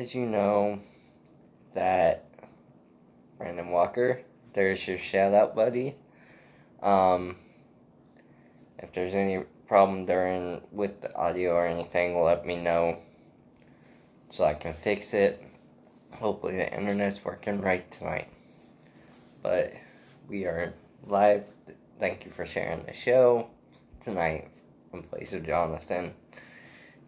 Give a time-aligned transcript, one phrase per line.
[0.00, 0.80] as you know,
[1.74, 2.24] that
[3.36, 4.22] Brandon Walker,
[4.54, 5.94] there's your shout out, buddy.
[6.82, 7.36] Um,
[8.78, 12.98] if there's any problem during with the audio or anything, let me know
[14.30, 15.44] so I can fix it.
[16.12, 18.28] Hopefully, the internet's working right tonight.
[19.42, 19.74] But
[20.28, 20.72] we are
[21.06, 21.44] live.
[21.98, 23.48] Thank you for sharing the show
[24.02, 24.48] tonight
[24.94, 26.14] in place of Jonathan,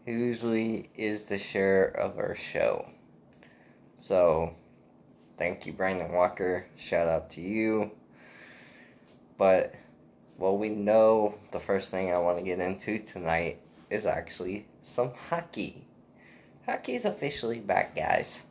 [0.04, 2.86] who usually is the share of our show.
[3.98, 4.54] So,
[5.38, 6.66] thank you, Brandon Walker.
[6.76, 7.92] Shout out to you.
[9.38, 9.74] But,
[10.38, 13.60] well, we know the first thing I want to get into tonight
[13.90, 15.86] is actually some hockey.
[16.66, 18.42] Hockey's officially back, guys.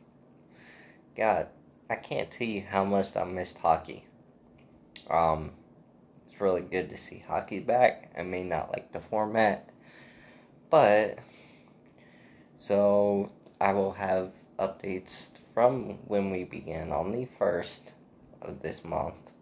[1.16, 1.48] God,
[1.90, 4.06] I can't tell you how much I missed hockey.
[5.10, 5.50] Um,
[6.26, 8.10] it's really good to see hockey back.
[8.16, 9.68] I may not like the format,
[10.70, 11.18] but
[12.62, 13.28] so
[13.60, 17.90] I will have updates from when we began on the first
[18.40, 19.32] of this month.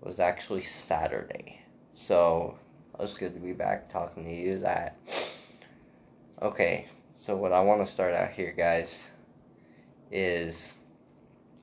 [0.00, 2.56] It was actually Saturday, so
[2.94, 4.60] it was good to be back talking to you.
[4.60, 4.96] That
[6.40, 6.88] okay.
[7.18, 9.08] So what I want to start out here, guys,
[10.12, 10.72] is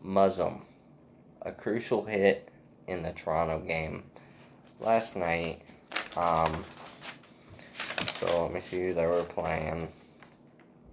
[0.06, 0.64] Muzzin,
[1.44, 2.50] a crucial hit
[2.88, 4.04] in the Toronto game
[4.82, 5.62] last night.
[6.18, 6.66] Um,
[8.20, 9.88] so let me see who they were playing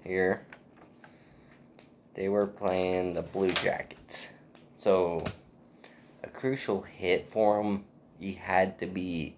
[0.05, 0.47] here.
[2.15, 4.29] They were playing the Blue Jackets.
[4.77, 5.25] So
[6.23, 7.85] a crucial hit for him,
[8.19, 9.37] he had to be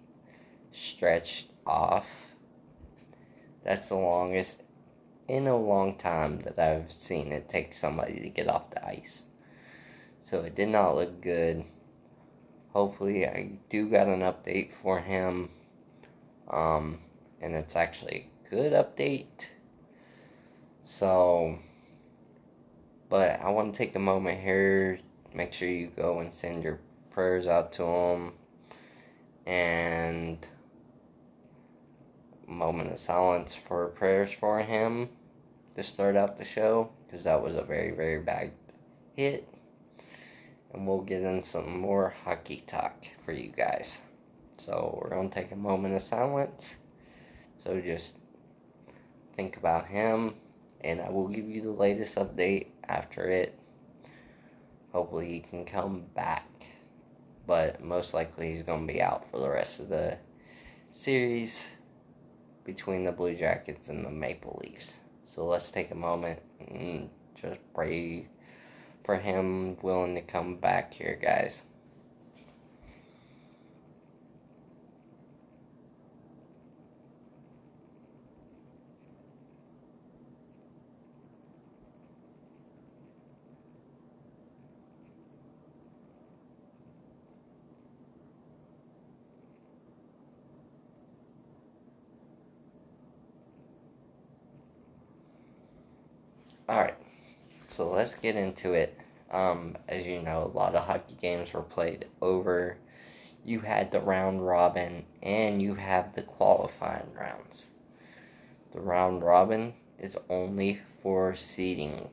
[0.73, 2.07] stretched off.
[3.65, 4.63] That's the longest
[5.29, 9.23] in a long time that I've seen it take somebody to get off the ice.
[10.25, 11.65] So it did not look good.
[12.73, 15.51] Hopefully, I do got an update for him.
[16.51, 17.01] Um,
[17.41, 19.47] and it's actually a good update.
[20.85, 21.59] So,
[23.09, 24.99] but I want to take a moment here.
[25.35, 26.81] Make sure you go and send your
[27.11, 28.33] prayers out to him.
[29.47, 30.47] And
[32.53, 35.09] moment of silence for prayers for him
[35.75, 38.53] to start out the show because that was a very, very bad
[39.17, 39.49] hit.
[40.73, 43.99] And we'll get in some more hockey talk for you guys.
[44.59, 46.77] So we're going to take a moment of silence.
[47.63, 48.17] So just
[49.37, 50.35] think about him,
[50.85, 53.59] and I will give you the latest update after it.
[54.93, 56.49] Hopefully, he can come back,
[57.47, 60.19] but most likely, he's going to be out for the rest of the
[60.93, 61.67] series
[62.65, 64.99] between the Blue Jackets and the Maple Leafs.
[65.25, 68.29] So let's take a moment and just pray
[69.05, 71.63] for him willing to come back here, guys.
[97.73, 98.99] So let's get into it.
[99.31, 102.77] Um, as you know, a lot of hockey games were played over.
[103.45, 107.69] You had the round robin and you have the qualifying rounds.
[108.73, 112.11] The round robin is only for seeding,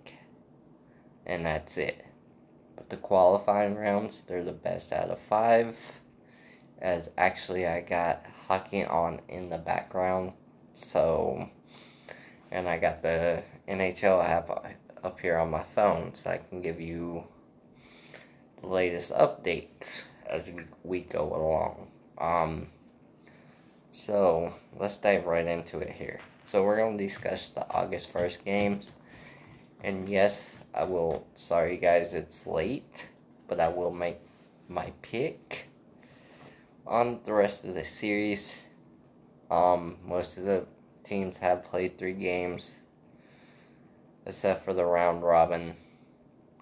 [1.26, 2.06] and that's it.
[2.76, 5.78] But the qualifying rounds, they're the best out of five.
[6.82, 10.34] As actually, I got hockey on in the background,
[10.74, 11.50] so
[12.52, 14.50] and I got the NHL app
[15.04, 17.24] up here on my phone so I can give you
[18.62, 20.44] the latest updates as
[20.84, 21.88] we, go along.
[22.18, 22.68] Um,
[23.92, 26.20] so let's dive right into it here.
[26.48, 28.88] So we're going to discuss the August 1st games.
[29.84, 33.08] And yes, I will, sorry guys, it's late,
[33.48, 34.20] but I will make
[34.68, 35.68] my pick
[36.86, 38.54] on the rest of the series.
[39.50, 40.66] Um, most of the
[41.04, 42.72] teams have played three games,
[44.30, 45.76] except for the round robin.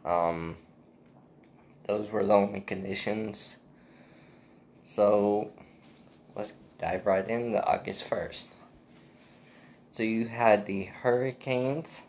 [0.05, 0.57] Um,
[1.85, 3.57] those were the only conditions.
[4.83, 5.51] So
[6.35, 7.47] let's dive right in.
[7.47, 8.47] into August 1st.
[9.91, 12.01] So you had the Hurricanes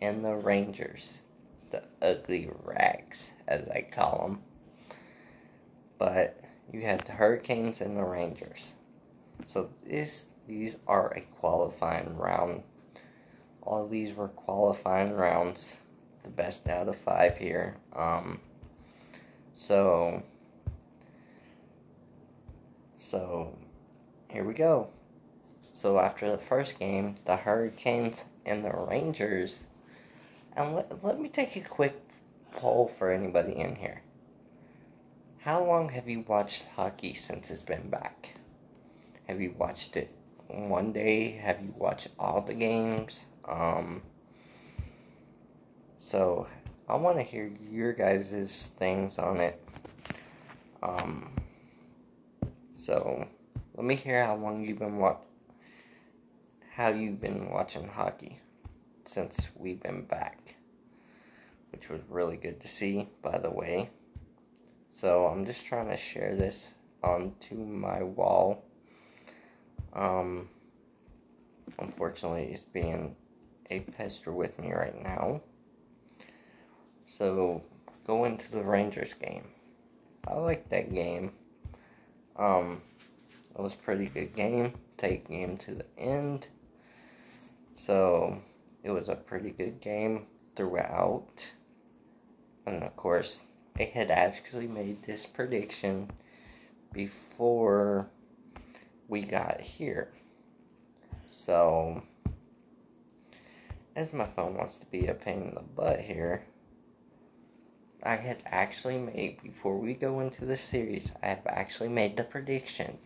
[0.00, 1.18] and the Rangers,
[1.70, 4.42] the ugly rags, as I call them.
[5.98, 6.40] But
[6.72, 8.72] you had the Hurricanes and the Rangers.
[9.46, 12.62] So this these are a qualifying round.
[13.62, 15.76] All these were qualifying rounds.
[16.22, 17.76] The best out of five here.
[17.94, 18.40] Um,
[19.54, 20.22] so,
[22.94, 23.56] so
[24.28, 24.88] here we go.
[25.74, 29.60] So after the first game, the Hurricanes and the Rangers
[30.56, 32.00] And let, let me take a quick
[32.52, 34.02] poll for anybody in here.
[35.38, 38.34] How long have you watched hockey since it's been back?
[39.26, 40.10] Have you watched it
[40.48, 41.30] one day?
[41.30, 43.24] Have you watched all the games?
[43.48, 44.02] Um,
[45.98, 46.46] so
[46.88, 49.62] I want to hear your guys' things on it.
[50.82, 51.30] Um,
[52.74, 53.26] so
[53.76, 55.22] let me hear how long you've been what
[56.70, 58.38] how you've been watching hockey
[59.04, 60.54] since we've been back,
[61.72, 63.90] which was really good to see, by the way.
[64.94, 66.64] So I'm just trying to share this
[67.02, 68.64] onto my wall.
[69.92, 70.48] Um,
[71.78, 73.16] unfortunately, it's being
[73.70, 75.40] a pester with me right now.
[77.06, 77.62] So
[78.06, 79.44] go into the Rangers game.
[80.26, 81.32] I like that game.
[82.36, 82.82] Um,
[83.56, 84.74] it was pretty good game.
[84.98, 86.48] Take game to the end.
[87.74, 88.42] So
[88.82, 90.26] it was a pretty good game
[90.56, 91.52] throughout.
[92.66, 93.44] And of course,
[93.78, 96.10] I had actually made this prediction
[96.92, 98.10] before
[99.08, 100.08] we got here.
[101.26, 102.02] So,
[103.96, 106.44] as my phone wants to be a pain in the butt here,
[108.02, 112.24] I had actually made, before we go into the series, I have actually made the
[112.24, 112.98] prediction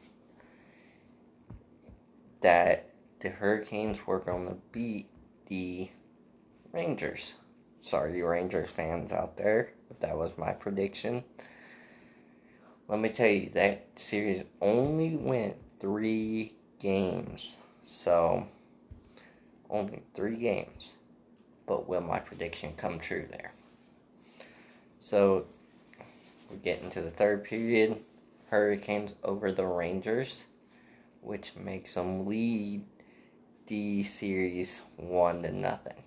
[2.42, 2.90] that
[3.20, 5.08] the Hurricanes were going to beat
[5.48, 5.88] the
[6.72, 7.34] Rangers.
[7.80, 11.24] Sorry, you Rangers fans out there, if that was my prediction.
[12.86, 17.56] Let me tell you, that series only went three games.
[17.82, 18.46] So,
[19.74, 20.94] only three games.
[21.66, 23.52] But will my prediction come true there?
[24.98, 25.46] So,
[26.50, 28.00] we're getting to the third period.
[28.48, 30.44] Hurricanes over the Rangers,
[31.20, 32.84] which makes them lead
[33.66, 36.04] the series one to nothing.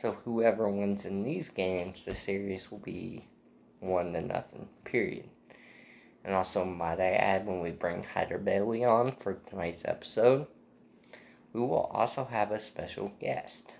[0.00, 3.26] So whoever wins in these games, the series will be
[3.80, 4.68] one to nothing.
[4.84, 5.28] Period.
[6.24, 10.46] And also, might I add, when we bring Hyder Bailey on for tonight's episode,
[11.56, 13.72] we will also have a special guest.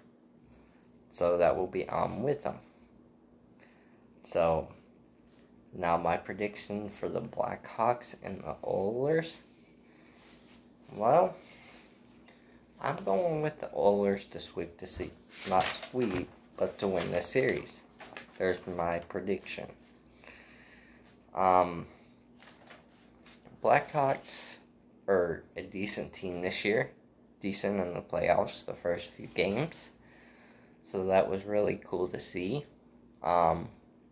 [1.10, 2.56] So that will be on with them.
[4.24, 4.68] So,
[5.74, 9.40] now my prediction for the Blackhawks and the Oilers.
[10.94, 11.36] Well,
[12.80, 15.12] I'm going with the Oilers to sweep the series.
[15.46, 17.82] Not sweep, but to win the series.
[18.38, 19.66] There's my prediction.
[21.34, 21.86] Um,
[23.62, 24.54] Blackhawks
[25.06, 26.92] are a decent team this year.
[27.40, 29.90] Decent in the playoffs, the first few games.
[30.82, 32.64] So that was really cool to see.
[33.22, 33.68] Um,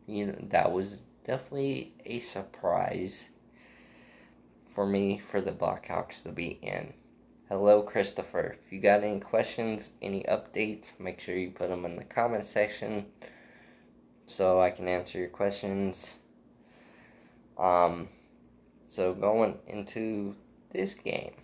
[0.07, 3.29] you know, that was definitely a surprise
[4.75, 6.93] for me for the Blackhawks to be in.
[7.49, 8.57] Hello, Christopher.
[8.65, 12.45] If you got any questions, any updates, make sure you put them in the comment
[12.47, 13.07] section
[14.27, 16.15] so I can answer your questions.
[17.59, 18.09] Um,
[18.89, 20.35] so going into
[20.73, 21.35] this game,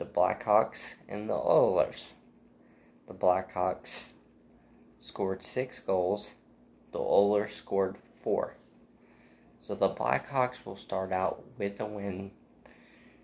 [0.00, 2.14] the Blackhawks and the Oilers.
[3.06, 4.08] The Blackhawks
[4.98, 6.32] scored six goals
[6.92, 8.56] the Oilers scored four.
[9.58, 12.32] So the Blackhawks will start out with a win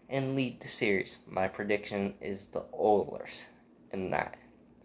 [0.09, 1.19] and lead the series.
[1.27, 3.47] My prediction is the Oilers
[3.91, 4.37] in that.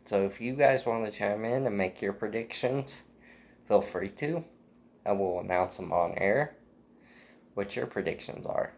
[0.05, 3.03] So if you guys want to chime in and make your predictions,
[3.67, 4.43] feel free to.
[5.05, 6.55] I will announce them on air
[7.53, 8.73] what your predictions are.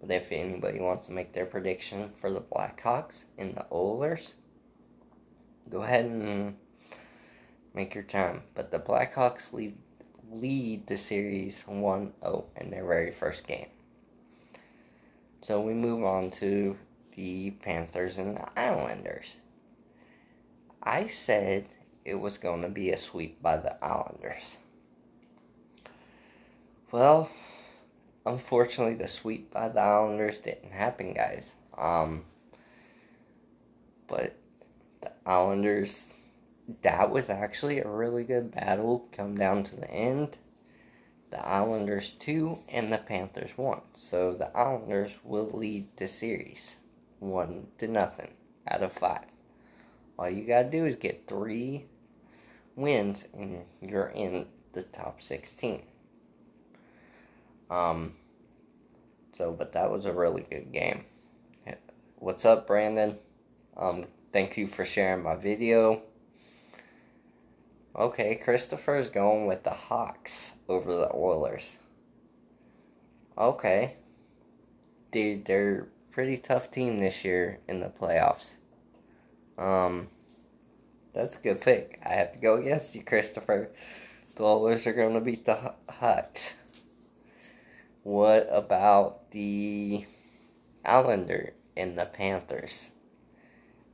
[0.00, 4.34] But if anybody wants to make their prediction for the Blackhawks and the Oilers,
[5.68, 6.56] go ahead and
[7.74, 8.42] make your time.
[8.54, 9.76] But the Blackhawks lead,
[10.30, 13.68] lead the series 1 0 in their very first game.
[15.42, 16.76] So we move on to
[17.14, 19.36] the Panthers and the Islanders.
[20.82, 21.66] I said
[22.04, 24.58] it was going to be a sweep by the Islanders.
[26.90, 27.28] Well,
[28.28, 31.54] unfortunately, the sweep by the Islanders didn't happen, guys.
[31.76, 32.24] Um,
[34.06, 34.36] but
[35.00, 36.04] the Islanders
[36.82, 40.36] that was actually a really good battle come down to the end.
[41.30, 43.80] The Islanders 2 and the Panthers 1.
[43.94, 46.76] So the Islanders will lead the series
[47.20, 48.30] 1 to nothing
[48.66, 49.20] out of 5.
[50.18, 51.84] All you got to do is get 3
[52.76, 55.82] wins and you're in the top 16.
[57.70, 58.14] Um
[59.32, 61.04] so but that was a really good game.
[62.16, 63.18] What's up, Brandon?
[63.76, 66.02] Um thank you for sharing my video.
[67.94, 71.76] Okay, Christopher's going with the Hawks over the Oilers.
[73.36, 73.96] Okay.
[75.10, 78.56] Dude, they're pretty tough team this year in the playoffs.
[79.56, 80.08] Um
[81.14, 82.00] That's a good pick.
[82.04, 83.70] I have to go against you, Christopher.
[84.36, 86.54] The Oilers are going to beat the Hawks.
[88.02, 90.06] What about the
[90.84, 92.90] Islander and the Panthers?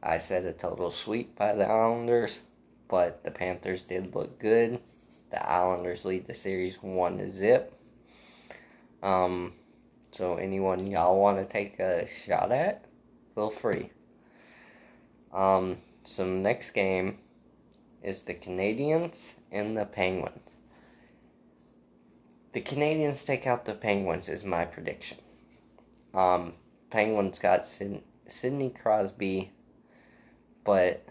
[0.03, 2.43] I said a total sweep by the Islanders,
[2.89, 4.81] but the Panthers did look good.
[5.31, 7.73] The Islanders lead the series one to zip.
[9.03, 9.55] Um,
[10.13, 12.85] so anyone y'all want to take a shot at,
[13.35, 13.91] feel free.
[15.33, 17.19] Um, so next game
[18.03, 20.44] is the Canadiens and the Penguins.
[22.55, 25.19] The Canadiens take out the Penguins is my prediction.
[26.15, 26.53] Um,
[26.89, 29.51] Penguins got Sid- Sidney Crosby,
[30.63, 31.05] but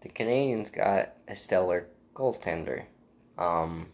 [0.00, 2.86] the Canadiens got a stellar goaltender.
[3.36, 3.88] Um,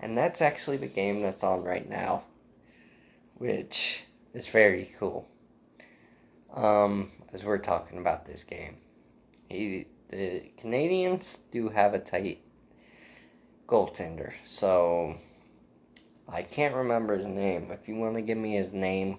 [0.00, 2.22] and that's actually the game that's on right now,
[3.34, 5.28] which is very cool.
[6.54, 8.78] Um, as we're talking about this game,
[9.50, 12.40] he the Canadiens do have a tight
[13.66, 15.18] goaltender, so
[16.30, 17.70] I can't remember his name.
[17.70, 19.18] If you want to give me his name,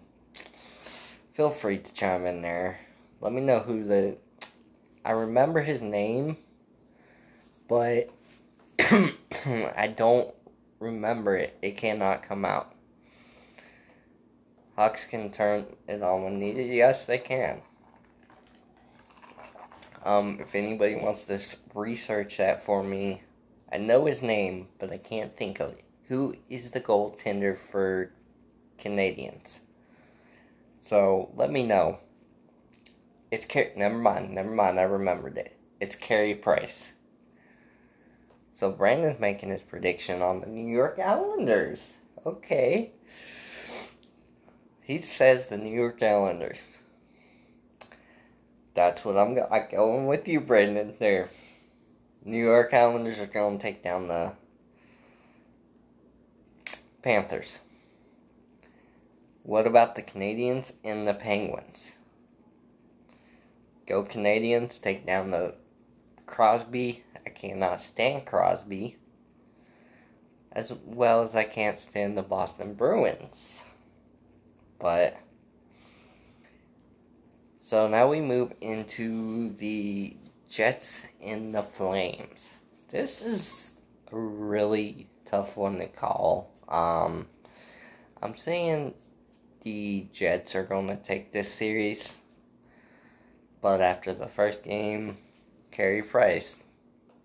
[1.34, 2.80] feel free to chime in there.
[3.20, 4.18] Let me know who the.
[5.04, 6.38] I remember his name,
[7.68, 8.10] but
[8.80, 10.34] I don't
[10.80, 11.58] remember it.
[11.62, 12.76] It cannot come out.
[14.76, 16.72] Hawks can turn it on when needed.
[16.72, 17.62] Yes, they can.
[20.06, 21.40] Um, if anybody wants to
[21.74, 23.24] research that for me,
[23.72, 25.89] I know his name, but I can't think of it.
[26.10, 28.12] Who is the goaltender for
[28.80, 29.60] Canadiens?
[30.82, 32.00] So let me know.
[33.30, 34.80] It's Car- never mind, never mind.
[34.80, 35.56] I remembered it.
[35.80, 36.94] It's Carey Price.
[38.56, 41.94] So Brandon's making his prediction on the New York Islanders.
[42.26, 42.92] Okay.
[44.82, 46.60] He says the New York Islanders.
[48.74, 50.96] That's what I'm, go- I'm going with you, Brandon.
[50.98, 51.30] There.
[52.26, 54.34] New York Islanders are going to take down the
[57.02, 57.60] Panthers.
[59.44, 61.94] What about the Canadiens and the Penguins?
[63.88, 65.56] Go Canadiens, take down the
[66.26, 67.04] Crosby.
[67.26, 68.98] I cannot stand Crosby.
[70.52, 73.64] As well as I can't stand the Boston Bruins.
[74.78, 75.18] But.
[77.64, 80.18] So now we move into the
[80.50, 82.50] Jets and the Flames.
[82.92, 83.74] This is
[84.12, 86.52] a really tough one to call.
[86.70, 87.26] Um,
[88.22, 88.94] I'm saying
[89.64, 92.20] the Jets are going to take this series,
[93.62, 95.18] but after the first game,
[95.72, 96.58] Carey Price,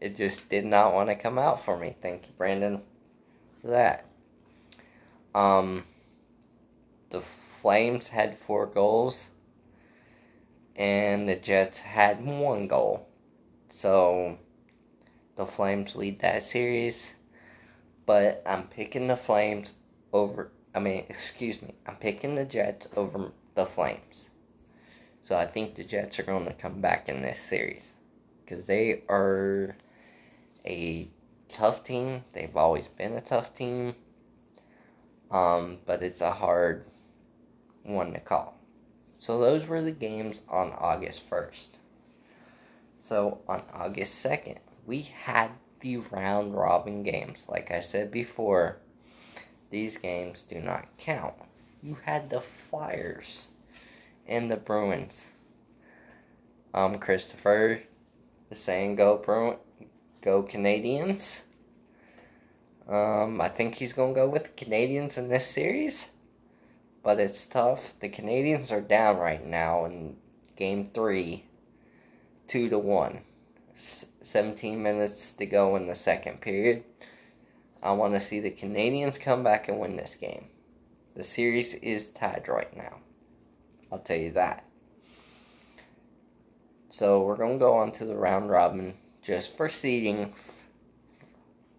[0.00, 1.94] it just did not want to come out for me.
[2.00, 2.80] Thank you, Brandon,
[3.60, 4.06] for that.
[5.34, 5.84] Um,
[7.10, 7.22] the
[7.60, 9.28] Flames had four goals,
[10.76, 13.08] and the Jets had one goal.
[13.68, 14.38] So,
[15.36, 17.13] the Flames lead that series
[18.06, 19.74] but I'm picking the Flames
[20.12, 20.50] over.
[20.74, 24.30] I mean, excuse me, I'm picking the Jets over the Flames.
[25.22, 27.92] So I think the Jets are going to come back in this series
[28.44, 29.76] because they are
[30.66, 31.08] a
[31.48, 32.24] tough team.
[32.32, 33.94] They've always been a tough team.
[35.30, 36.84] Um, but it's a hard
[37.82, 38.56] one to call.
[39.18, 41.68] So those were the games on August 1st.
[43.00, 45.50] So on August 2nd, we had
[45.84, 47.46] the round robin games.
[47.46, 48.78] Like I said before,
[49.68, 51.34] these games do not count.
[51.82, 53.48] You had the Flyers
[54.26, 55.26] and the Bruins.
[56.72, 57.82] Um, Christopher
[58.50, 59.58] is saying go Bruin,
[60.22, 61.42] go Canadiens.
[62.88, 66.08] Um, I think he's gonna go with the Canadiens in this series,
[67.02, 67.92] but it's tough.
[68.00, 70.16] The Canadiens are down right now in
[70.56, 71.44] Game Three,
[72.46, 73.20] two to one.
[74.24, 76.82] 17 minutes to go in the second period.
[77.82, 80.46] I want to see the Canadiens come back and win this game.
[81.14, 82.96] The series is tied right now.
[83.92, 84.64] I'll tell you that.
[86.88, 90.32] So we're going to go on to the round robin just for seeding.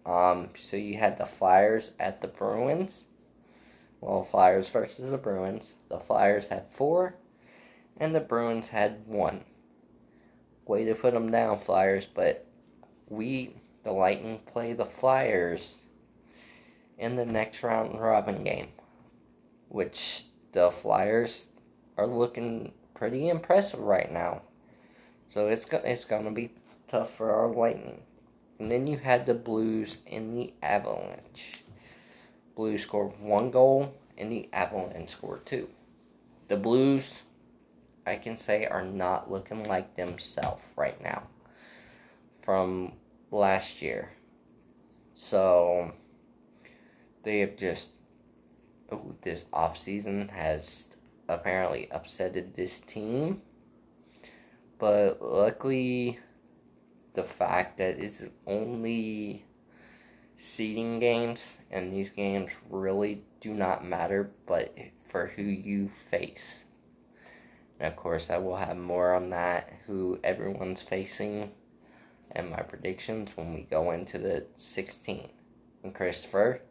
[0.04, 3.04] Um, so you had the Flyers at the Bruins.
[4.00, 5.72] Well, Flyers versus the Bruins.
[5.88, 7.16] The Flyers had four,
[7.98, 9.44] and the Bruins had one
[10.66, 12.06] way to put them down, Flyers.
[12.06, 12.46] But
[13.08, 13.54] we,
[13.84, 15.82] the Lightning, play the Flyers
[16.98, 18.68] in the next round robin game,
[19.68, 21.48] which the Flyers
[21.96, 24.42] are looking pretty impressive right now.
[25.28, 26.52] So it's it's gonna be
[26.88, 28.02] tough for our Lightning.
[28.58, 31.62] And then you had the Blues and the Avalanche.
[32.54, 35.68] Blues scored one goal, and the Avalanche scored two.
[36.48, 37.22] The Blues
[38.06, 41.24] I can say are not looking like themselves right now.
[42.42, 42.92] from
[43.32, 44.10] last year.
[45.14, 45.92] So
[47.24, 47.92] they have just
[48.92, 50.88] oh, this off season has
[51.28, 53.42] apparently upsetted this team.
[54.78, 56.20] But luckily
[57.14, 59.44] the fact that it's only
[60.36, 64.72] seeding games and these games really do not matter but
[65.08, 66.65] for who you face.
[67.80, 71.52] Of course I will have more on that who everyone's facing
[72.30, 75.30] and my predictions when we go into the 16.
[75.82, 76.62] And Christopher,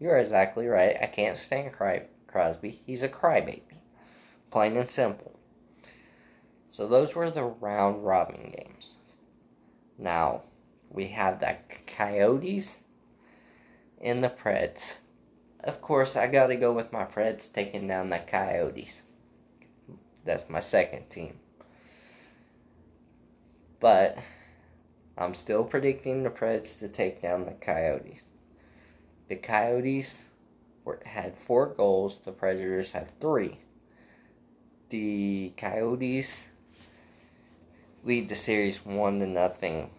[0.00, 0.96] you're exactly right.
[1.00, 2.82] I can't stand Cry- Crosby.
[2.86, 3.78] He's a crybaby.
[4.50, 5.38] Plain and simple.
[6.70, 8.94] So those were the round robin games.
[9.98, 10.42] Now,
[10.90, 12.76] we have the Coyotes
[14.00, 14.94] and the Preds.
[15.60, 19.02] Of course, I gotta go with my Preds taking down the Coyotes.
[20.24, 21.38] That's my second team.
[23.80, 24.18] But
[25.18, 28.22] I'm still predicting the Preds to take down the Coyotes.
[29.28, 30.22] The Coyotes
[30.84, 33.58] were, had four goals, the Predators have three.
[34.90, 36.44] The Coyotes
[38.04, 39.90] lead the series one to nothing.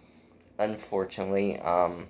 [0.58, 2.08] Unfortunately, um,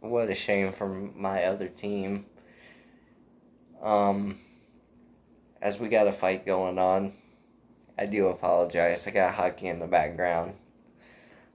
[0.00, 2.26] what a shame for my other team.
[3.82, 4.38] Um,
[5.62, 7.12] as we got a fight going on,
[7.96, 9.06] I do apologize.
[9.06, 10.54] I got hockey in the background.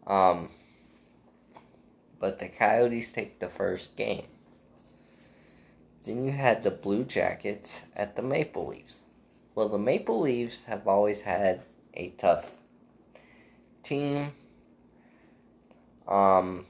[0.08, 0.50] Um,
[2.18, 4.26] but the Coyotes take the first game.
[6.06, 8.96] Then you had the Blue Jackets at the Maple Leafs.
[9.54, 12.52] Well, the Maple Leafs have always had a tough
[13.84, 14.32] team.
[16.08, 16.66] Um,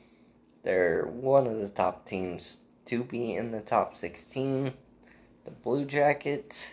[0.64, 4.74] they're one of the top teams to be in the top 16.
[5.46, 6.72] The Blue Jackets,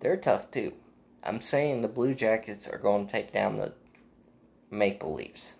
[0.00, 0.74] they're tough too.
[1.22, 3.72] I'm saying the Blue Jackets are going to take down the
[4.70, 5.54] Maple Leafs.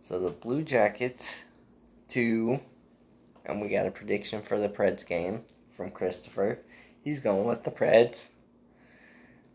[0.00, 1.42] So the Blue Jackets,
[2.08, 2.60] two,
[3.44, 5.42] and we got a prediction for the Preds game
[5.76, 6.60] from Christopher.
[7.02, 8.28] He's going with the Preds.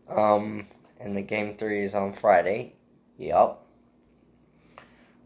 [0.08, 0.68] Um,
[1.00, 2.74] and the game three is on Friday.
[3.18, 3.66] Yup.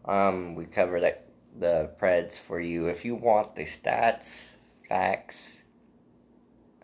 [0.05, 1.25] Um, we cover that
[1.57, 2.87] the Preds for you.
[2.87, 4.49] If you want the stats,
[4.87, 5.53] facts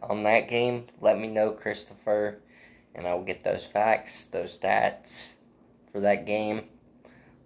[0.02, 2.40] on that game, let me know, Christopher,
[2.94, 5.34] and I'll get those facts, those stats
[5.92, 6.64] for that game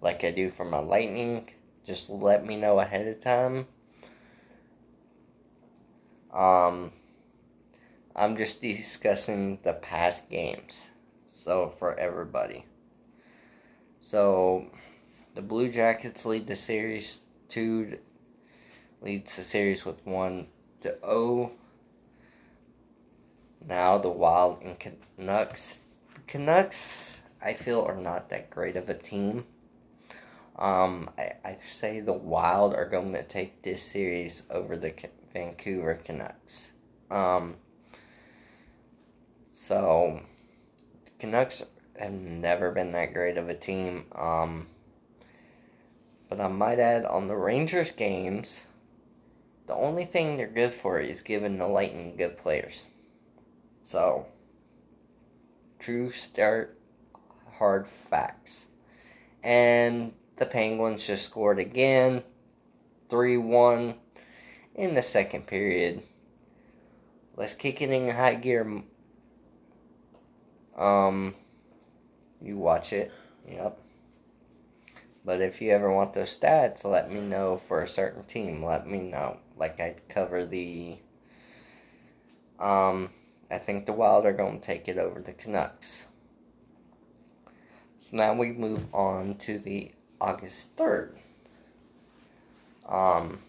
[0.02, 1.50] like I do for my Lightning.
[1.86, 3.68] Just let me know ahead of time.
[6.34, 6.92] Um,
[8.16, 10.90] I'm just discussing the past games.
[11.32, 12.66] So, for everybody.
[14.00, 14.68] So,
[15.34, 17.98] the Blue Jackets lead the series 2
[19.02, 20.48] leads the series with 1
[20.82, 21.52] to 0.
[23.68, 25.80] Now the Wild and Canucks.
[26.28, 29.46] Canucks I feel are not that great of a team.
[30.58, 34.94] Um, I, I say the Wild are going to take this series over the
[35.34, 36.72] Vancouver Canucks.
[37.10, 37.56] Um,
[39.54, 40.22] so,
[41.20, 41.64] Canucks
[41.98, 44.06] have never been that great of a team.
[44.14, 44.68] Um,
[46.30, 48.66] but I might add on the Rangers games,
[49.68, 52.86] the only thing they're good for is giving the Lightning good players.
[53.84, 54.28] So,
[55.80, 56.78] true start
[57.58, 58.66] hard facts.
[59.44, 62.24] And the Penguins just scored again
[63.10, 63.96] 3 1
[64.76, 66.04] in the second period.
[67.36, 68.84] Let's kick it in high gear.
[70.78, 71.36] Um,
[72.42, 73.12] you watch it.
[73.48, 73.80] Yep.
[75.24, 78.64] But if you ever want those stats, let me know for a certain team.
[78.64, 79.38] Let me know.
[79.56, 80.98] Like I cover the.
[82.60, 83.10] Um,
[83.52, 86.06] I think the Wild are going to take it over the Canucks.
[87.98, 91.18] So now we move on to the August 3rd.
[92.88, 93.40] Um,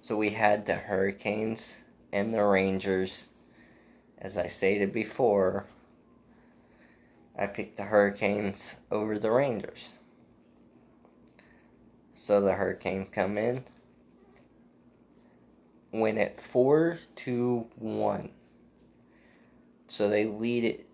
[0.00, 1.74] so we had the Hurricanes
[2.12, 3.28] and the Rangers.
[4.18, 5.66] As I stated before,
[7.38, 9.92] I picked the Hurricanes over the Rangers.
[12.16, 13.64] So the Hurricanes come in,
[15.92, 18.30] win it 4 to 1.
[19.94, 20.86] So they lead it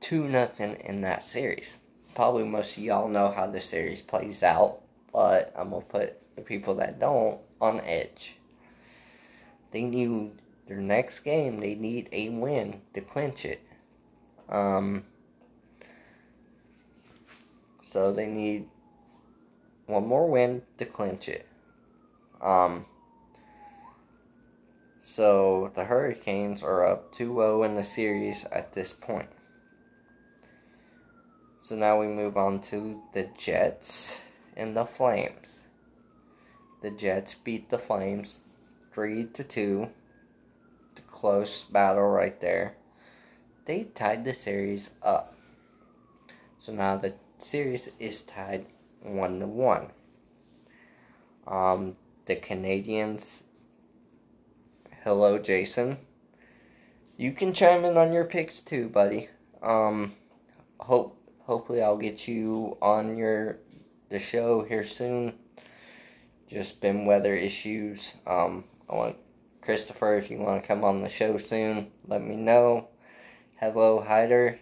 [0.00, 1.76] 2 nothing in that series
[2.14, 4.80] probably most of y'all know how the series plays out,
[5.12, 8.36] but I'm gonna put the people that don't on edge.
[9.70, 10.32] They need
[10.66, 11.60] their next game.
[11.60, 13.62] They need a win to clinch it.
[14.48, 15.04] Um.
[17.90, 18.68] So they need
[19.86, 21.46] one more win to clinch it.
[22.40, 22.86] Um.
[25.14, 29.28] So the Hurricanes are up 2-0 in the series at this point.
[31.60, 34.22] So now we move on to the Jets
[34.56, 35.64] and the Flames.
[36.80, 38.38] The Jets beat the Flames
[38.94, 39.88] 3 to 2.
[40.94, 42.76] The close battle right there.
[43.66, 45.36] They tied the series up.
[46.58, 48.64] So now the series is tied
[49.02, 49.90] 1 to 1.
[51.46, 53.42] Um, the Canadiens.
[55.04, 55.98] Hello, Jason.
[57.16, 59.30] You can chime in on your picks too, buddy.
[59.60, 60.14] Um,
[60.78, 63.58] hope hopefully I'll get you on your
[64.10, 65.32] the show here soon.
[66.48, 68.14] Just been weather issues.
[68.28, 69.16] Um, I want
[69.60, 71.88] Christopher if you want to come on the show soon.
[72.06, 72.86] Let me know.
[73.58, 74.60] Hello, Hyder.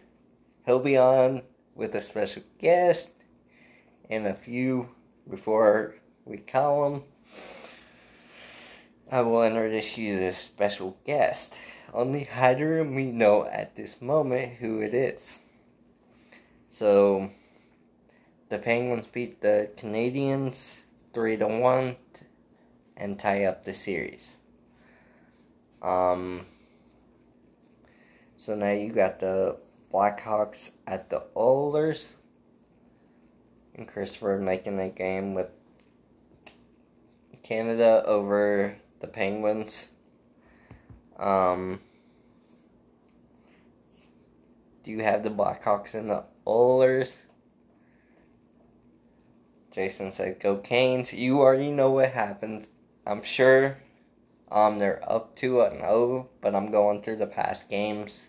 [0.65, 1.43] He'll be on
[1.75, 3.13] with a special guest
[4.09, 4.89] in a few
[5.29, 7.03] before we call him.
[9.13, 11.55] I will introduce you to this special guest.
[11.93, 15.41] Only Hyder and me know at this moment who it is.
[16.69, 17.33] So,
[18.51, 20.75] the Penguins beat the Canadiens
[21.13, 21.97] 3 to 1
[22.97, 24.37] and tie up the series.
[25.83, 26.47] Um,
[28.37, 29.57] so now you got the
[29.93, 32.13] Blackhawks at the Oilers.
[33.75, 35.49] And Christopher making a game with
[37.43, 39.89] Canada over the Penguins.
[41.19, 41.81] Um,
[44.83, 47.23] do you have the Blackhawks and the Oilers?
[49.71, 52.67] Jason said, "Go Canes." You already know what happens.
[53.07, 53.79] I'm sure.
[54.51, 58.25] Um, they're up to a no, but I'm going through the past games.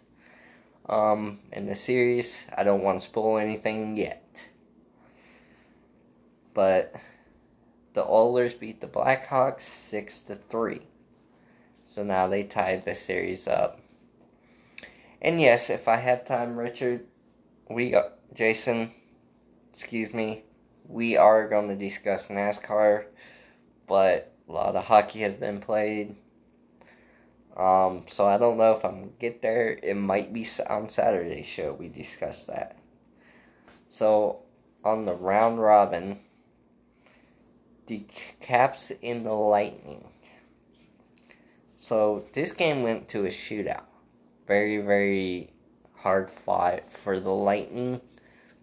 [0.87, 4.49] Um, in the series, I don't want to spoil anything yet.
[6.53, 6.93] But
[7.93, 10.81] the Oilers beat the Blackhawks six to three.
[11.87, 13.79] So now they tied the series up.
[15.21, 17.05] And yes, if I have time, Richard,
[17.69, 18.91] we uh, Jason,
[19.71, 20.43] excuse me,
[20.87, 23.05] we are going to discuss NASCAR,
[23.87, 26.15] but a lot of hockey has been played.
[27.55, 29.77] Um, so I don't know if I'm gonna get there.
[29.83, 31.73] It might be on Saturday's show.
[31.73, 32.77] We discuss that.
[33.89, 34.39] So
[34.83, 36.19] on the round robin,
[38.39, 40.05] Caps in the Lightning
[41.81, 43.85] so this game went to a shootout.
[44.47, 45.51] Very, very
[45.95, 48.01] hard fought for the Lightning.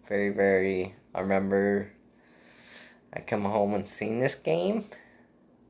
[0.07, 0.95] Very, very.
[1.13, 1.91] I remember
[3.13, 4.85] I come home and seen this game.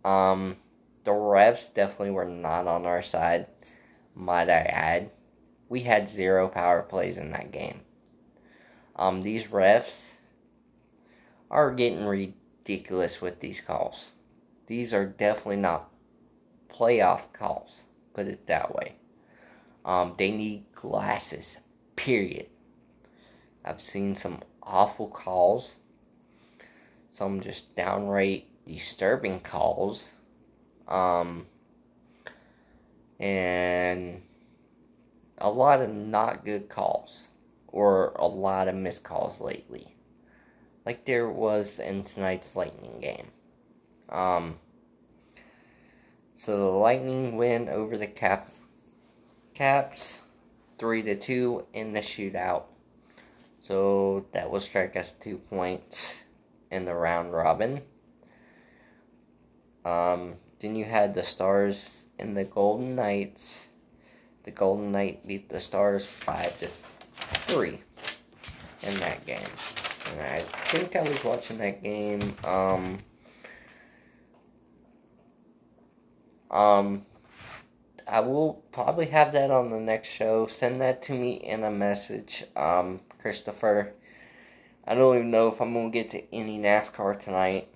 [0.05, 0.57] Um,
[1.05, 3.47] the refs definitely were not on our side.
[4.13, 5.09] Might I add,
[5.69, 7.81] we had zero power plays in that game.
[8.95, 10.03] Um, these refs
[11.49, 12.38] are getting ridiculous
[13.21, 14.11] with these calls.
[14.67, 15.89] These are definitely not
[16.69, 17.83] playoff calls.
[18.13, 18.95] Put it that way.
[19.83, 21.59] Um, they need glasses.
[21.95, 22.47] Period.
[23.65, 25.75] I've seen some awful calls.
[27.13, 30.11] Some just downright disturbing calls.
[30.87, 31.47] Um,
[33.19, 34.21] and
[35.37, 37.27] a lot of not good calls
[37.67, 39.95] or a lot of missed calls lately.
[40.85, 43.27] Like there was in tonight's Lightning game.
[44.09, 44.57] Um,
[46.37, 48.49] so the Lightning win over the Cap
[49.53, 50.19] Caps
[50.77, 52.63] three to two in the shootout.
[53.61, 56.21] So that will strike us two points
[56.71, 57.81] in the round robin.
[59.85, 63.65] Um, then you had the Stars and the Golden Knights.
[64.43, 66.67] The Golden Knight beat the Stars five to
[67.47, 67.79] three
[68.81, 69.39] in that game.
[70.19, 70.39] I
[70.71, 72.35] think I was watching that game.
[72.43, 72.97] Um,
[76.51, 77.05] Um,
[78.07, 80.47] I will probably have that on the next show.
[80.47, 83.93] Send that to me in a message, um, Christopher.
[84.85, 87.67] I don't even know if I'm gonna get to any NASCAR tonight.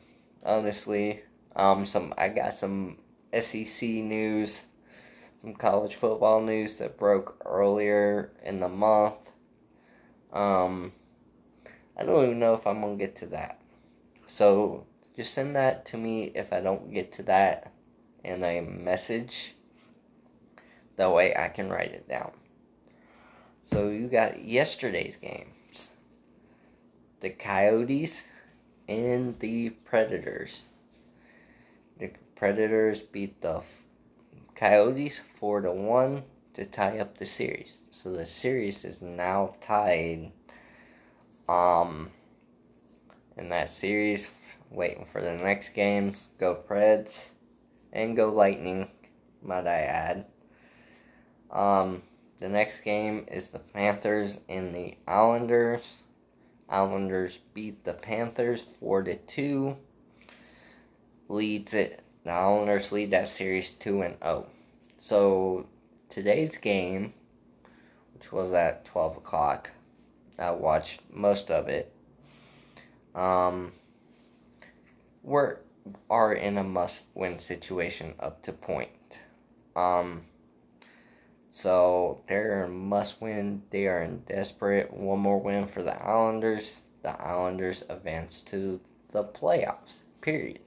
[0.43, 1.22] Honestly,
[1.56, 2.98] um, some I got some
[3.32, 4.63] SEC news,
[5.41, 9.15] some college football news that broke earlier in the month.
[10.32, 10.93] Um,
[11.97, 13.60] I don't even know if I'm gonna get to that.
[14.27, 17.71] So just send that to me if I don't get to that
[18.23, 19.53] in a message.
[20.95, 22.32] That way I can write it down.
[23.63, 25.91] So you got yesterday's games.
[27.21, 28.23] The Coyotes
[28.88, 30.65] and the Predators.
[31.99, 33.62] The Predators beat the
[34.56, 36.23] Coyotes 4 to 1
[36.56, 37.77] to tie up the series.
[37.91, 40.32] So the series is now tied
[41.47, 42.12] um
[43.38, 44.29] in that series
[44.69, 46.27] waiting for the next games.
[46.39, 47.25] Go Preds
[47.91, 48.89] and go Lightning,
[49.41, 50.25] might I add.
[51.51, 52.01] Um,
[52.39, 56.01] the next game is the Panthers and the Islanders.
[56.67, 59.77] Islanders beat the Panthers 4 to 2.
[61.29, 62.01] Leads it.
[62.23, 64.47] The Islanders lead that series 2 and 0.
[64.97, 65.67] So
[66.10, 67.13] today's game,
[68.13, 69.69] which was at 12 o'clock,
[70.43, 71.93] I watched most of it.
[73.15, 73.71] Um,
[75.23, 75.60] we're
[76.10, 79.19] are in a must-win situation up to point.
[79.75, 80.23] Um,
[81.51, 83.63] so they're a must win.
[83.69, 84.93] They are in desperate.
[84.93, 86.75] One more win for the Islanders.
[87.03, 90.03] The Islanders advance to the playoffs.
[90.21, 90.60] Period.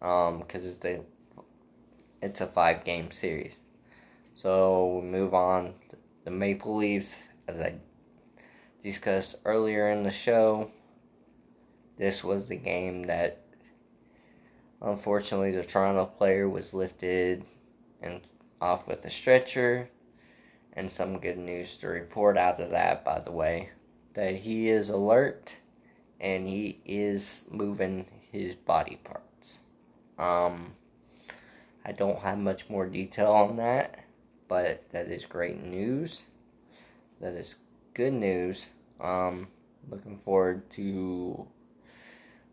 [0.00, 1.00] Um, because it's a
[2.22, 3.60] it's a five game series.
[4.34, 5.74] So we move on.
[6.24, 7.16] The Maple Leafs,
[7.48, 7.74] as I
[8.82, 10.70] discussed earlier in the show,
[11.98, 13.42] this was the game that
[14.80, 17.44] unfortunately the Toronto player was lifted
[18.00, 18.20] and
[18.60, 19.88] off with a stretcher.
[20.72, 23.70] And some good news to report out of that, by the way,
[24.14, 25.56] that he is alert
[26.20, 29.58] and he is moving his body parts.
[30.18, 30.74] Um,
[31.84, 34.04] I don't have much more detail on that,
[34.48, 36.22] but that is great news.
[37.20, 37.56] That is
[38.00, 38.66] good news.
[38.98, 39.48] Um,
[39.90, 41.46] looking forward to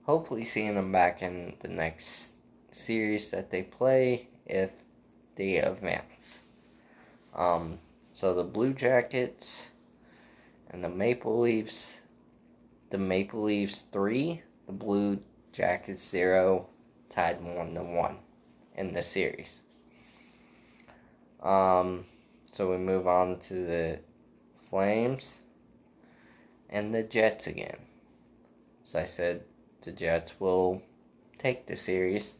[0.03, 2.33] hopefully seeing them back in the next
[2.73, 4.71] series that they play if
[5.37, 6.41] they advance.
[7.33, 7.79] Um,
[8.11, 9.67] so the Blue Jackets
[10.69, 12.01] and the Maple Leafs,
[12.89, 15.17] the Maple Leafs three, the Blue
[15.53, 16.67] Jackets zero,
[17.09, 18.17] tied one to one
[18.75, 19.61] in the series.
[21.41, 22.03] Um,
[22.51, 23.99] so we move on to the
[24.69, 25.35] Flames
[26.69, 27.77] and the Jets again.
[28.85, 29.43] As I said,
[29.81, 30.81] the Jets will
[31.39, 32.35] take the series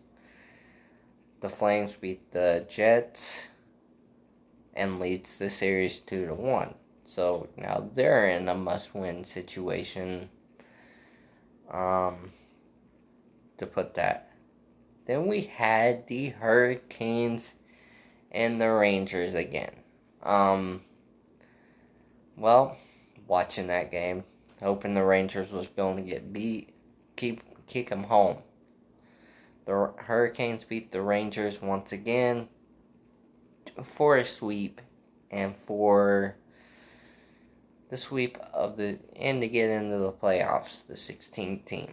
[1.39, 3.47] the Flames beat the Jets
[4.73, 6.73] and leads the series 2 to 1.
[7.05, 10.29] So now they're in a must win situation.
[11.71, 12.31] Um,
[13.57, 14.31] to put that.
[15.05, 17.51] Then we had the Hurricanes
[18.31, 19.75] and the Rangers again.
[20.23, 20.83] Um,
[22.37, 22.77] well,
[23.27, 24.23] watching that game,
[24.61, 26.73] hoping the Rangers was going to get beat,
[27.15, 28.37] keep kick them home.
[29.65, 32.47] The Hurricanes beat the Rangers once again
[33.83, 34.79] for a sweep
[35.29, 36.35] and for
[37.89, 41.91] the sweep of the and to get into the playoffs, the 16th team.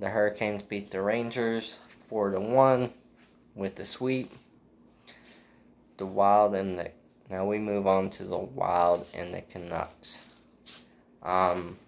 [0.00, 1.76] The Hurricanes beat the Rangers
[2.08, 2.90] 4 to 1
[3.54, 4.32] with the sweep.
[5.98, 6.90] The Wild and the
[7.32, 10.24] now we move on to the Wild and the Canucks.
[11.22, 11.78] Um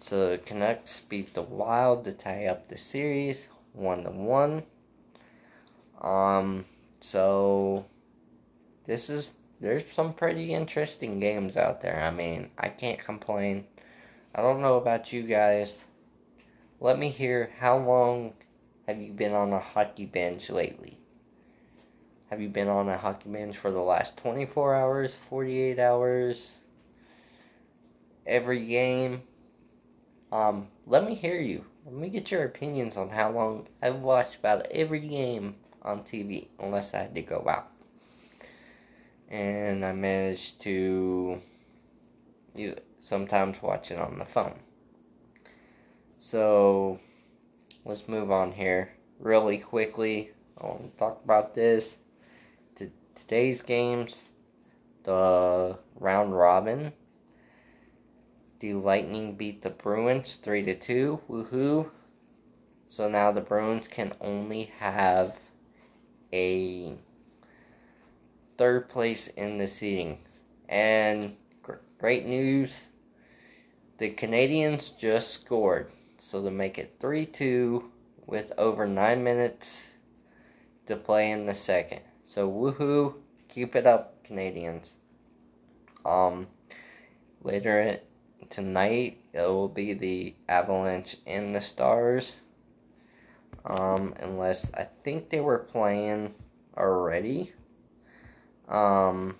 [0.00, 4.62] so the Canucks beat the Wild to tie up the series one to one.
[6.00, 6.64] Um,
[7.00, 7.86] so
[8.86, 12.00] this is there's some pretty interesting games out there.
[12.00, 13.66] I mean, I can't complain.
[14.34, 15.84] I don't know about you guys.
[16.80, 18.34] Let me hear how long
[18.86, 20.98] have you been on a hockey bench lately?
[22.30, 26.58] Have you been on a hockey binge for the last 24 hours, 48 hours?
[28.26, 29.22] Every game?
[30.30, 31.64] Um, let me hear you.
[31.86, 36.48] Let me get your opinions on how long I've watched about every game on TV,
[36.60, 37.70] unless I had to go out.
[39.30, 41.40] And I managed to
[42.54, 44.58] you sometimes watch it on the phone.
[46.18, 47.00] So
[47.86, 50.32] let's move on here really quickly.
[50.60, 51.96] I want to talk about this.
[53.18, 54.24] To today's games,
[55.04, 56.92] the round robin
[58.60, 61.20] the Lightning beat the Bruins 3 to 2.
[61.28, 61.90] Woohoo.
[62.88, 65.36] So now the Bruins can only have
[66.32, 66.96] a
[68.56, 70.18] third place in the seeding.
[70.68, 71.36] And
[71.98, 72.86] great news
[73.98, 75.90] the Canadiens just scored.
[76.18, 77.90] So to make it 3 2
[78.26, 79.88] with over 9 minutes
[80.86, 82.00] to play in the second.
[82.28, 83.14] So woohoo,
[83.48, 84.90] keep it up, Canadiens.
[86.04, 86.48] Um,
[87.42, 88.00] later
[88.50, 92.42] tonight it will be the Avalanche and the Stars.
[93.64, 96.34] Um, unless I think they were playing
[96.76, 97.54] already.
[98.68, 99.36] Um,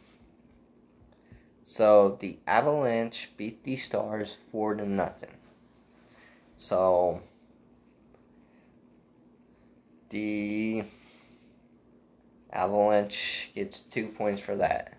[1.64, 5.36] so the Avalanche beat the Stars four to nothing.
[6.56, 7.20] So
[10.08, 10.84] the
[12.52, 14.94] Avalanche gets two points for that.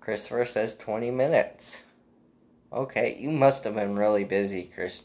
[0.00, 1.76] Christopher says 20 minutes.
[2.72, 5.04] Okay, you must have been really busy, Chris,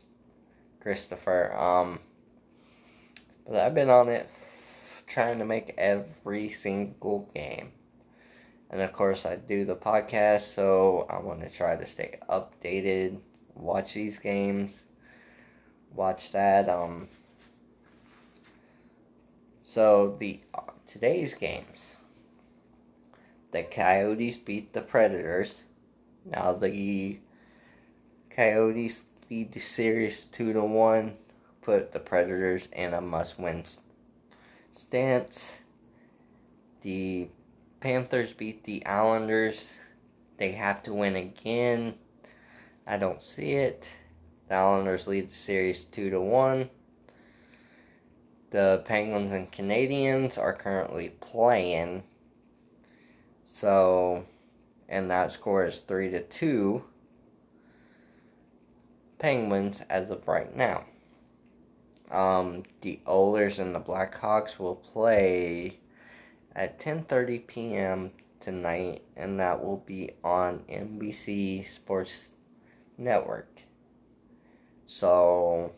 [0.80, 1.54] Christopher.
[1.56, 2.00] Um,
[3.46, 4.30] but I've been on it
[5.08, 7.72] trying to make every single game.
[8.70, 13.20] And of course, I do the podcast, so I want to try to stay updated,
[13.54, 14.82] watch these games,
[15.94, 16.68] watch that.
[16.70, 17.08] Um,
[19.76, 21.98] so the uh, today's games,
[23.52, 25.64] the Coyotes beat the Predators.
[26.24, 27.20] Now the
[28.34, 31.18] Coyotes lead the series two to one,
[31.62, 33.66] put the Predators in a must-win
[34.72, 35.58] stance.
[36.82, 37.28] The
[37.82, 39.74] Panthers beat the Islanders.
[40.38, 41.96] They have to win again.
[42.88, 43.90] I don't see it.
[44.48, 46.70] The Islanders lead the series 2 to 1.
[48.56, 52.04] The Penguins and Canadiens are currently playing.
[53.44, 54.24] So,
[54.88, 56.82] and that score is 3 to 2.
[59.20, 60.86] Penguins as of right now.
[62.10, 65.80] Um, the Oilers and the Blackhawks will play
[66.56, 68.12] at 10:30 p.m.
[68.40, 72.30] tonight, and that will be on NBC Sports
[72.98, 73.50] Network.
[74.86, 75.74] So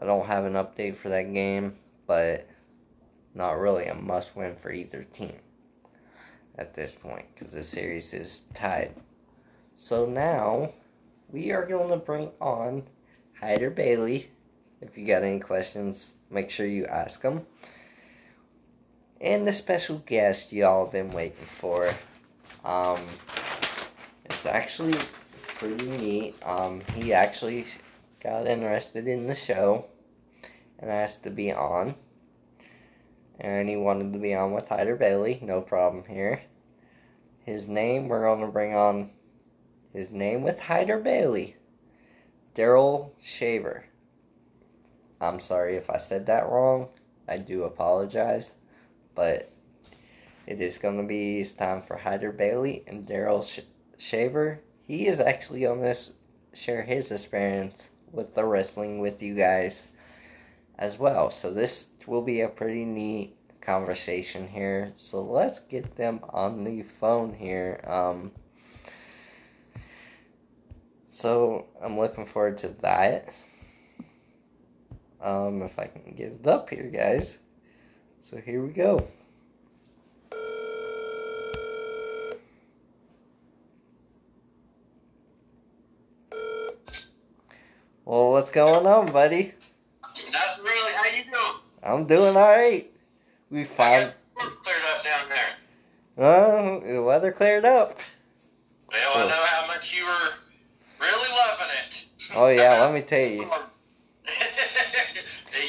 [0.00, 1.74] I don't have an update for that game,
[2.06, 2.48] but
[3.34, 5.36] not really a must-win for either team
[6.56, 8.94] at this point because the series is tied.
[9.76, 10.72] So now
[11.28, 12.84] we are going to bring on
[13.40, 14.30] Hyder Bailey.
[14.80, 17.46] If you got any questions, make sure you ask them
[19.20, 21.92] and the special guest y'all have been waiting for.
[22.64, 23.00] Um,
[24.24, 24.98] it's actually
[25.58, 26.34] pretty neat.
[26.44, 27.66] Um, he actually
[28.22, 29.86] got interested in the show
[30.78, 31.94] and asked to be on.
[33.38, 36.42] And he wanted to be on with Hyder Bailey, no problem here.
[37.44, 39.10] His name, we're going to bring on
[39.92, 41.56] his name with Hyder Bailey,
[42.54, 43.86] Daryl Shaver.
[45.20, 46.88] I'm sorry if I said that wrong.
[47.26, 48.52] I do apologize
[49.14, 49.52] but
[50.46, 53.60] it is going to be it's time for Hyder Bailey and Daryl Sh-
[53.98, 54.60] Shaver.
[54.86, 56.14] He is actually on this
[56.52, 59.88] share his experience with the wrestling with you guys
[60.78, 61.30] as well.
[61.30, 64.92] So this will be a pretty neat conversation here.
[64.96, 67.84] So let's get them on the phone here.
[67.86, 68.32] Um,
[71.10, 73.28] so I'm looking forward to that.
[75.20, 77.38] Um, if I can get it up here, guys.
[78.22, 79.06] So here we go.
[88.10, 89.54] Well, what's going on, buddy?
[90.02, 90.92] Nothing really.
[90.94, 91.60] How you doing?
[91.80, 92.90] I'm doing all right.
[93.52, 94.12] We found.
[94.34, 95.54] cleared up down there.
[96.18, 98.00] Oh, the weather cleared up.
[98.90, 100.30] Well, I know how much you were
[101.00, 102.06] really loving it.
[102.34, 103.42] Oh yeah, let me tell you.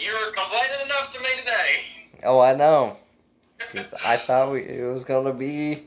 [0.02, 1.84] you were complaining enough to me today.
[2.24, 2.98] Oh, I know.
[4.04, 5.84] I thought we, it was gonna be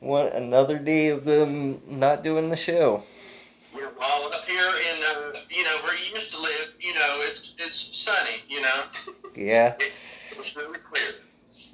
[0.00, 3.04] one another day of them not doing the show.
[3.74, 6.72] We're all up here in, uh, you know, where you used to live.
[6.80, 8.42] You know, it's it's sunny.
[8.48, 8.82] You know.
[9.36, 9.76] Yeah,
[10.32, 11.04] It's really clear.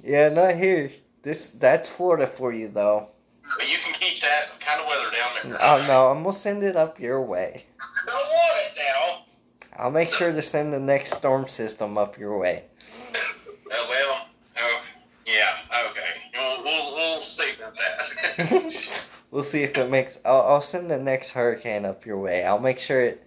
[0.03, 0.91] yeah, not here.
[1.23, 3.07] This that's Florida for you though.
[3.57, 5.57] But you can keep that kind of weather down there.
[5.61, 7.65] Oh no, I'm gonna send it up your way.
[7.81, 9.83] I don't want it now.
[9.83, 12.65] I'll make sure to send the next storm system up your way.
[13.71, 14.27] Oh well.
[14.59, 14.81] Oh
[15.25, 15.89] yeah.
[15.89, 16.21] Okay.
[16.35, 18.89] We'll we'll, we'll see about that.
[19.31, 20.19] we'll see if it makes.
[20.23, 22.43] I'll, I'll send the next hurricane up your way.
[22.45, 23.24] I'll make sure it.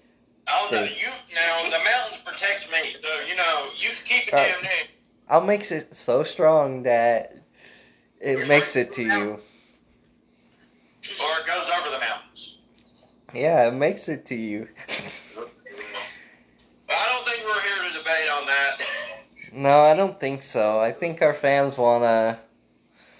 [0.50, 0.98] Oh no, Steve.
[1.00, 4.62] you now the mountains protect me, so you know you can keep it Uh, down
[4.62, 4.84] there.
[5.28, 7.34] I'll make it so strong that
[8.20, 9.40] it makes it to you.
[11.20, 12.58] Or it goes over the mountains.
[13.34, 14.68] Yeah, it makes it to you.
[16.90, 18.82] I don't think we're here to debate on that.
[19.52, 20.80] No, I don't think so.
[20.80, 22.40] I think our fans wanna.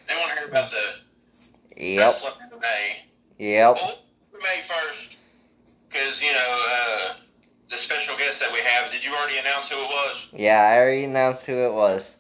[0.09, 0.95] They want to hear about the
[1.77, 3.05] Yep, wrestling in May.
[3.39, 3.77] yep.
[3.77, 3.99] Well,
[4.43, 5.08] May first,
[5.99, 7.15] because you know uh,
[7.71, 8.91] the special guest that we have.
[8.93, 10.29] Did you already announce who it was?
[10.33, 12.15] Yeah, I already announced who it was.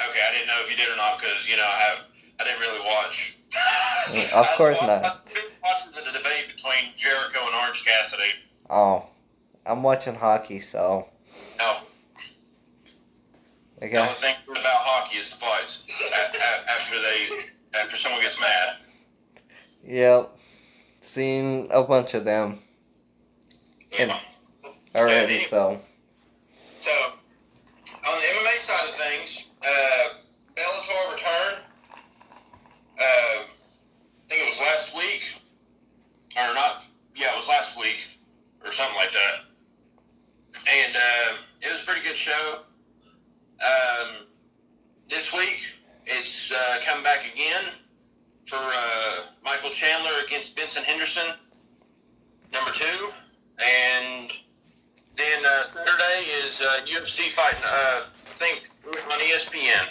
[0.00, 1.98] Okay, I didn't know if you did or not because you know I have
[2.40, 3.38] I didn't really watch.
[4.08, 5.02] Of I was course wa- not.
[5.62, 8.30] Watching the debate between Jericho and Orange Cassidy.
[8.70, 9.06] Oh,
[9.66, 11.08] I'm watching hockey, so
[11.58, 11.76] No,
[13.82, 15.84] I the only thing about hockey is the fights.
[16.68, 18.76] After they, after someone gets mad.
[19.84, 20.36] Yep,
[21.00, 22.60] seen a bunch of them
[23.92, 24.18] Yeah.
[24.94, 25.44] already.
[25.44, 25.80] So
[26.80, 30.14] So, on the MMA side of things, uh,
[30.54, 31.64] Bellator returned.
[33.00, 33.44] Uh, I
[34.28, 35.22] think it was last week,
[36.36, 36.84] or not?
[37.14, 38.18] Yeah, it was last week,
[38.64, 39.44] or something like that.
[40.70, 42.60] And uh, it was a pretty good show.
[43.60, 44.26] Um,
[45.08, 45.60] this week,
[46.06, 47.64] it's uh, come back again
[48.46, 51.34] for uh, Michael Chandler against Benson Henderson,
[52.52, 53.10] number two.
[53.60, 54.30] And
[55.16, 59.86] then uh, Saturday is uh, UFC fighting, uh, I think, on ESPN.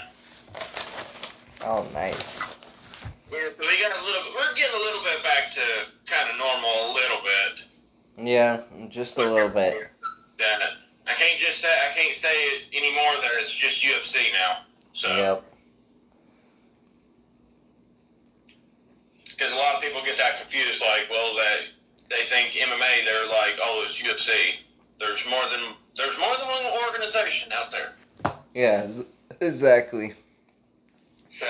[1.66, 2.56] Oh, nice.
[3.32, 4.24] We're, we got a little.
[4.34, 5.62] We're getting a little bit back to
[6.06, 7.66] kind of normal, a little bit.
[8.26, 9.90] Yeah, just a little bit.
[10.40, 10.60] That
[11.08, 14.60] I can't just say I can't say it anymore that it's just UFC now.
[14.94, 15.44] So Yep.
[19.38, 21.68] because a lot of people get that confused, like, well, that
[22.10, 24.32] they think MMA, they're like, oh, it's UFC.
[25.00, 27.94] There's more than there's more than one organization out there.
[28.54, 28.88] Yeah,
[29.42, 30.14] exactly.
[31.30, 31.46] So,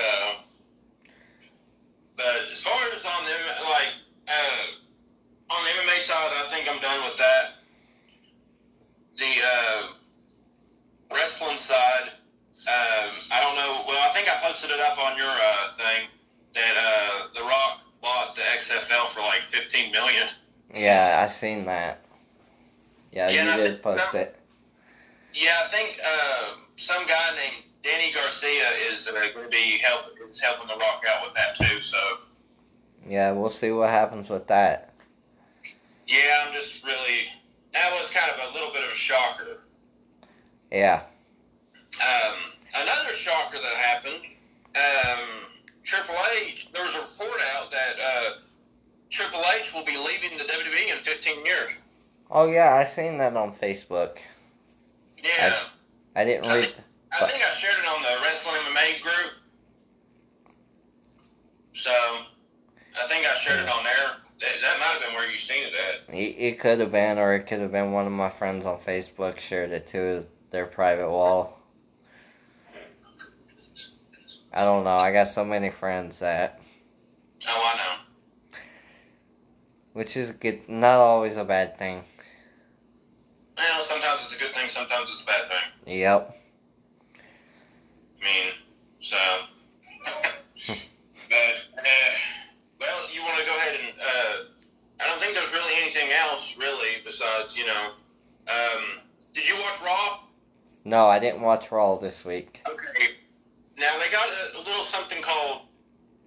[2.16, 3.92] but as far as on the like
[4.28, 7.44] uh, on the MMA side, I think I'm done with that.
[9.16, 9.86] The uh,
[11.14, 12.12] wrestling side,
[12.68, 13.84] um, I don't know.
[13.86, 16.08] Well, I think I posted it up on your uh, thing
[16.54, 20.28] that uh, The Rock bought the XFL for like 15 million.
[20.74, 22.00] Yeah, I seen that.
[23.12, 24.36] Yeah, Yeah, you did post it.
[25.34, 30.06] Yeah, I think uh, some guy named Dany Garcia is uh, going to be help
[30.28, 31.80] is helping The Rock out with that too.
[31.80, 31.96] So
[33.08, 34.92] Yeah, we'll see what happens with that.
[36.06, 37.28] yeah, I'm just really
[37.72, 39.60] that was kind of a little bit of a shocker.
[40.72, 41.02] Yeah.
[42.00, 42.34] Um,
[42.76, 44.22] another shocker that happened,
[44.76, 45.28] um,
[45.82, 48.30] Triple H, there was a report out that uh,
[49.10, 51.78] Triple H will be leaving the WWE in 15 years.
[52.30, 54.18] Oh yeah, I seen that on Facebook.
[55.22, 55.54] Yeah,
[56.14, 56.64] I didn't I read.
[56.66, 56.76] think,
[57.20, 59.32] I think I shared it on the Wrestling MMA group.
[61.72, 64.16] So, I think I shared it on there.
[64.40, 65.74] That, that might have been where you seen it
[66.08, 66.14] at.
[66.14, 68.78] It, it could have been, or it could have been one of my friends on
[68.78, 71.58] Facebook shared it to their private wall.
[74.52, 74.96] I don't know.
[74.96, 76.60] I got so many friends that,
[77.46, 78.58] Oh, I know.
[79.98, 80.60] Which is good.
[80.68, 82.04] Not always a bad thing.
[83.56, 85.98] Well, sometimes it's a good thing, sometimes it's a bad thing.
[85.98, 86.40] Yep.
[88.22, 88.52] I mean,
[89.00, 89.16] so.
[90.68, 92.12] but, uh,
[92.80, 96.56] well, you want to go ahead and, uh, I don't think there's really anything else,
[96.56, 97.90] really, besides, you know,
[98.46, 99.00] um,
[99.34, 100.20] did you watch Raw?
[100.84, 102.62] No, I didn't watch Raw this week.
[102.68, 103.14] Okay.
[103.76, 105.62] Now, they got a, a little something called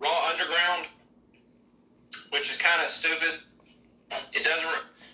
[0.01, 0.87] Raw Underground,
[2.31, 3.39] which is kind of stupid.
[4.33, 4.67] It doesn't,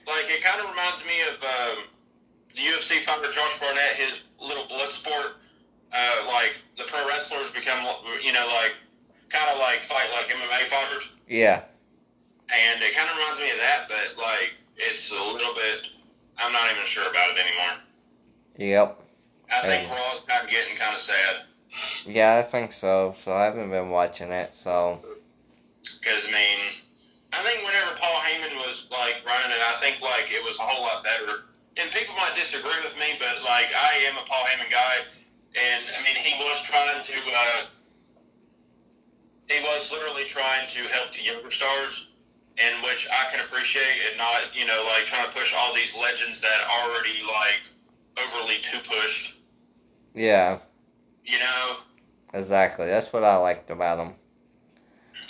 [0.07, 1.83] like, it kind of reminds me of, um,
[2.55, 5.37] the UFC fighter Josh Barnett, his little blood sport
[5.93, 7.79] uh, like the pro wrestlers become,
[8.21, 8.75] you know, like
[9.29, 11.61] kind of like fight like MMA fighters, Yeah.
[12.51, 15.87] and it kind of reminds me of that, but like it's a little bit.
[16.39, 17.83] I'm not even sure about it anymore.
[18.57, 19.01] Yep.
[19.53, 19.95] I think Hey.
[19.95, 21.43] Raw's kind of getting kind of sad
[22.05, 23.15] Yeah, I think so.
[23.23, 24.51] So I haven't been watching it.
[24.61, 24.99] So
[26.01, 26.59] because I mean,
[27.37, 30.65] I think whenever Paul Heyman was like running it, I think like it was a
[30.65, 31.45] whole lot better.
[31.77, 35.05] And people might disagree with me, but like I am a Paul Heyman guy,
[35.53, 37.13] and I mean he was trying to.
[37.13, 37.69] Uh,
[39.47, 42.11] he was literally trying to help the younger stars,
[42.57, 45.95] in which I can appreciate, and not you know like trying to push all these
[45.95, 47.61] legends that already like
[48.17, 49.39] overly too pushed.
[50.15, 50.57] yeah,
[51.23, 51.77] You know,
[52.33, 52.87] exactly.
[52.87, 54.15] That's what I liked about him.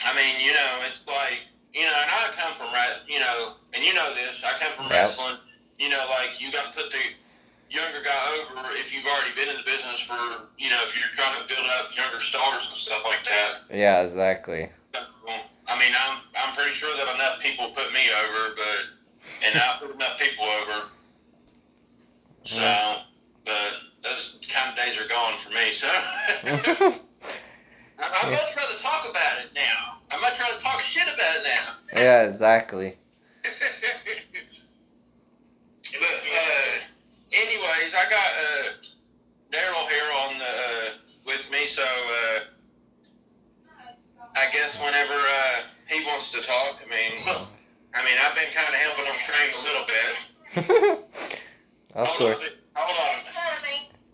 [0.06, 1.42] I mean, you know, it's like,
[1.74, 2.70] you know, and I come from,
[3.08, 4.94] you know, and you know this, I come from Yep.
[4.94, 5.38] wrestling,
[5.80, 7.04] you know, like, you got to put the
[7.70, 10.18] younger guy over if you've already been in the business for,
[10.58, 13.62] you know, if you're trying to build up younger stars and stuff like that.
[13.70, 14.70] Yeah, exactly.
[15.70, 18.82] I mean, I'm, I'm pretty sure that enough people put me over, but,
[19.46, 20.90] and I put enough people over.
[22.46, 22.96] So,
[23.44, 25.88] but those kind of days are gone for me, so.
[28.00, 29.87] I- I'd much rather talk about it now.
[30.12, 32.00] I'd trying to talk shit about it now.
[32.02, 32.98] yeah, exactly.
[33.44, 33.54] but
[35.94, 36.80] uh,
[37.34, 38.70] anyways, I got uh,
[39.52, 40.90] Daryl here on the uh,
[41.26, 42.40] with me, so uh,
[44.36, 47.20] I guess whenever uh, he wants to talk, I mean,
[47.96, 50.14] I mean, I've been kind of helping him train a little bit.
[51.96, 52.50] of hold course.
[52.76, 53.24] on, hold on.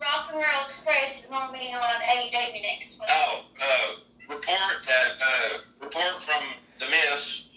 [0.04, 3.08] Rock and Roll Express is going to be on AEW next week.
[3.10, 3.94] Oh, uh,
[4.28, 6.44] report that uh, report from
[6.78, 7.48] the Miss.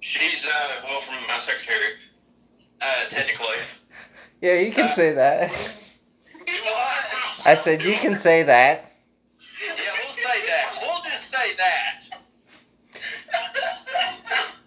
[0.00, 1.94] She's uh, well from my secretary,
[2.80, 3.56] uh, technically.
[4.40, 5.50] Yeah, you can say that.
[7.46, 8.92] I said you can say that.
[9.62, 10.78] Yeah, we'll say that.
[10.82, 12.04] We'll just say that.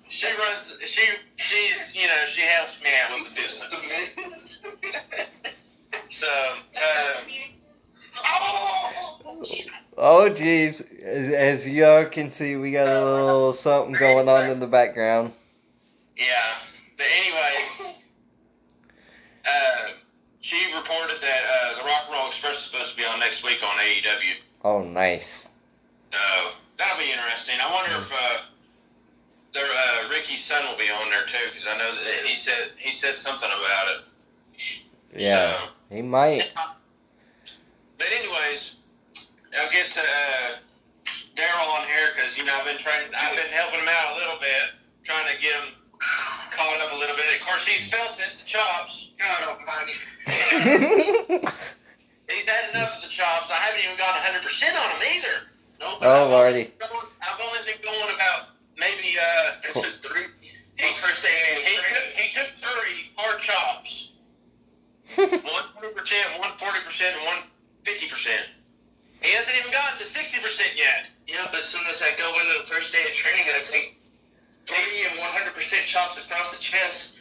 [0.09, 0.77] She runs.
[0.83, 4.61] She she's you know she helps me out with the business.
[6.09, 7.23] So um,
[8.25, 8.76] oh,
[9.97, 10.81] Oh, jeez.
[11.01, 15.33] As, as y'all can see, we got a little something going on in the background.
[16.15, 16.25] Yeah.
[16.95, 17.95] But anyways,
[19.45, 19.87] uh,
[20.39, 23.43] she reported that uh, the Rock and Roll Express is supposed to be on next
[23.43, 24.33] week on AEW.
[24.63, 25.47] Oh, nice.
[26.11, 26.19] So
[26.77, 27.55] that'll be interesting.
[27.61, 28.41] I wonder if uh,
[29.53, 32.71] their uh, Ricky's son will be on there too, because I know that he said
[32.77, 34.03] he said something about it.
[35.15, 36.51] Yeah, So, he might.
[37.97, 38.75] but anyways,
[39.59, 40.49] I'll get to uh,
[41.35, 43.05] Daryl on here because you know I've been trying.
[43.17, 45.73] I've been helping him out a little bit, trying to get him
[46.51, 47.25] caught up a little bit.
[47.39, 49.13] Of course, he's felt it, the chops.
[49.17, 49.97] God almighty.
[52.29, 53.49] He's had enough of the chops.
[53.49, 55.47] I haven't even gone 100% on him either.
[55.79, 56.73] No, but Oh, I've Lordy.
[56.83, 59.83] only I've only been going about maybe uh, Cool.
[60.03, 60.23] three.
[60.75, 64.11] He, first he, took, he took three hard chops.
[65.15, 65.31] One
[65.79, 67.37] twenty percent, one forty percent, and one
[67.83, 68.49] fifty percent.
[69.21, 71.09] He hasn't even gotten to sixty percent yet.
[71.27, 73.99] Yeah, but as soon as I go into the first day of training, I take
[74.65, 77.17] three and one hundred percent chops across the chest.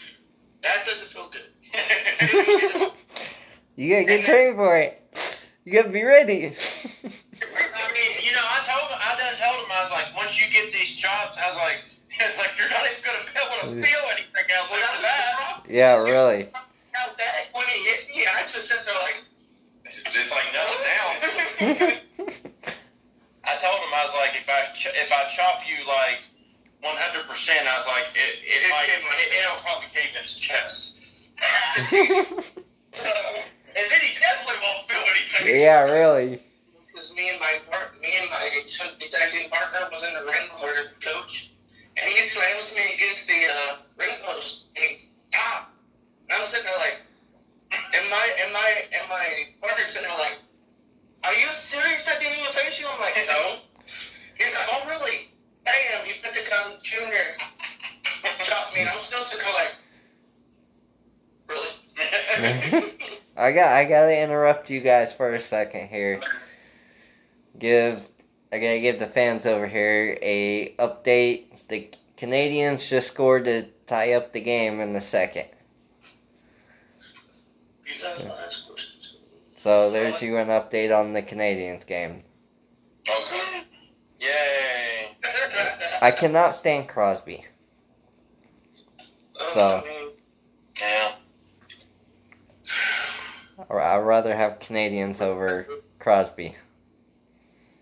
[0.62, 1.46] That doesn't feel good.
[3.76, 5.02] you gotta get trained for it.
[5.64, 6.54] You gotta be ready.
[6.54, 10.38] I mean, you know, I told him, I done told him, I was like, once
[10.38, 13.58] you get these chops, I was like, it's like you're not even gonna be able
[13.66, 15.66] to feel anything else after that.
[15.68, 16.48] yeah, really.
[16.94, 19.20] How that when he hit me, I just sat there like,
[19.84, 21.05] it's like nothing now.
[21.60, 26.20] I told him I was like, if I ch- if I chop you like
[26.84, 31.00] 100, percent I was like, it it, might it, it'll probably cave in his chest.
[31.80, 31.88] and
[33.88, 35.48] then he definitely won't feel anything.
[35.60, 36.44] yeah, really.
[36.92, 39.00] Because me and my part, me and my tag
[39.32, 41.52] team partner was in the ring for the coach,
[41.96, 45.70] and he slams me against the uh, ring post, and he ah.
[46.28, 47.00] And I'm sitting there like,
[47.72, 50.38] and my and my and my partner's sitting there like,
[51.26, 52.08] are you serious?
[52.08, 52.86] I didn't even face you.
[52.88, 53.56] I'm like, no.
[53.84, 55.32] He's like, oh really?
[55.64, 56.06] Bam!
[56.06, 57.36] You put the gun junior
[58.38, 59.74] chop me, and I'm still sitting like,
[61.48, 62.92] really?
[63.36, 66.20] I got I gotta interrupt you guys for a second here.
[67.58, 68.04] Give
[68.52, 71.66] I gotta give the fans over here a update.
[71.68, 75.46] The Canadiens just scored to tie up the game in the second.
[77.84, 79.18] You guys want to ask questions?
[79.56, 82.22] So there's you an update on the Canadiens game.
[83.08, 83.62] Okay.
[84.20, 85.16] Yay.
[86.02, 87.44] I cannot stand Crosby.
[89.40, 89.84] Oh, so-
[90.80, 91.12] Yeah.
[93.68, 95.66] Or I'd rather have Canadiens over
[95.98, 96.54] Crosby.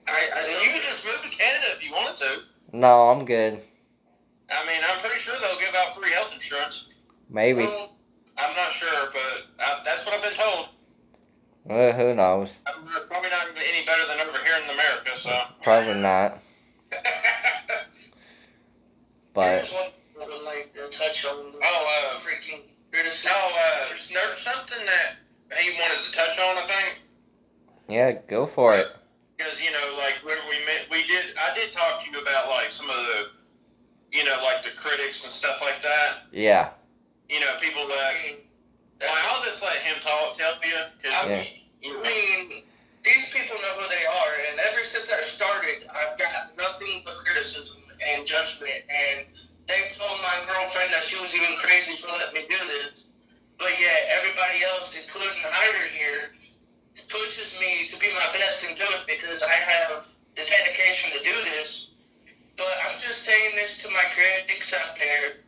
[0.06, 2.38] I, I, you could just move to Canada if you wanted to.
[2.72, 3.60] No, I'm good.
[4.50, 6.88] I mean, I'm pretty sure they'll give out free health insurance.
[7.28, 7.64] Maybe.
[7.64, 7.96] Well,
[8.38, 10.68] I'm not sure, but I, that's what I've been told.
[11.64, 12.60] Well, who knows?
[12.66, 15.30] I'm probably not any better than over here in America, so.
[15.62, 16.38] Probably not.
[19.34, 19.68] But
[20.44, 21.52] like touch on.
[21.60, 22.60] Oh, uh, freaking.
[22.94, 25.16] No, uh, there's, there's something that
[25.58, 26.56] he wanted to touch on.
[26.56, 27.00] I think.
[27.88, 28.86] yeah, go for it.
[29.36, 31.34] Because you know, like when we met, we did.
[31.36, 33.30] I did talk to you about like some of the,
[34.16, 36.18] you know, like the critics and stuff like that.
[36.30, 36.70] Yeah.
[37.28, 38.14] You know, people that.
[39.00, 40.36] Well, I'll just let him talk.
[40.38, 40.80] Tell you.
[41.02, 41.44] Cause, Yeah.
[41.84, 42.64] I mean,
[43.04, 47.14] these people know who they are, and ever since I started, I've got nothing but
[47.26, 48.80] criticism and judgment.
[48.88, 49.26] And
[49.68, 53.04] they've told my girlfriend that she was even crazy for letting me do this.
[53.58, 56.32] But yet, everybody else, including Hyder here,
[57.08, 61.24] pushes me to be my best and do it because I have the dedication to
[61.24, 61.94] do this.
[62.56, 65.44] But I'm just saying this to my critics out there.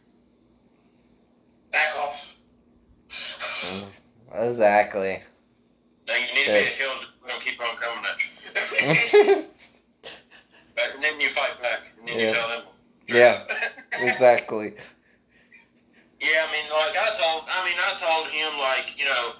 [1.72, 2.35] Back off.
[4.32, 5.22] Exactly.
[6.06, 8.30] Now you need to be a hill to don't keep on coming at you.
[10.76, 11.80] yeah, and then you fight back.
[11.98, 12.26] And then Yeah.
[12.26, 12.62] you tell them.
[13.08, 13.42] Yeah.
[13.98, 14.74] exactly.
[16.20, 19.32] Yeah, I mean, like I told, I mean, I told him, like, you know,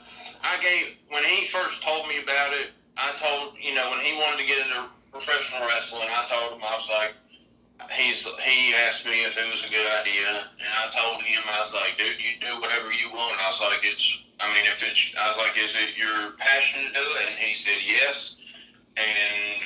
[0.45, 2.71] I gave when he first told me about it.
[2.97, 6.65] I told, you know, when he wanted to get into professional wrestling, I told him
[6.65, 7.15] I was like,
[7.93, 11.61] he's he asked me if it was a good idea, and I told him I
[11.61, 13.37] was like, dude, you do whatever you want.
[13.41, 16.89] I was like, it's, I mean, if it's, I was like, is it your passion
[16.89, 17.27] to do it?
[17.31, 18.41] And he said yes,
[18.97, 19.61] and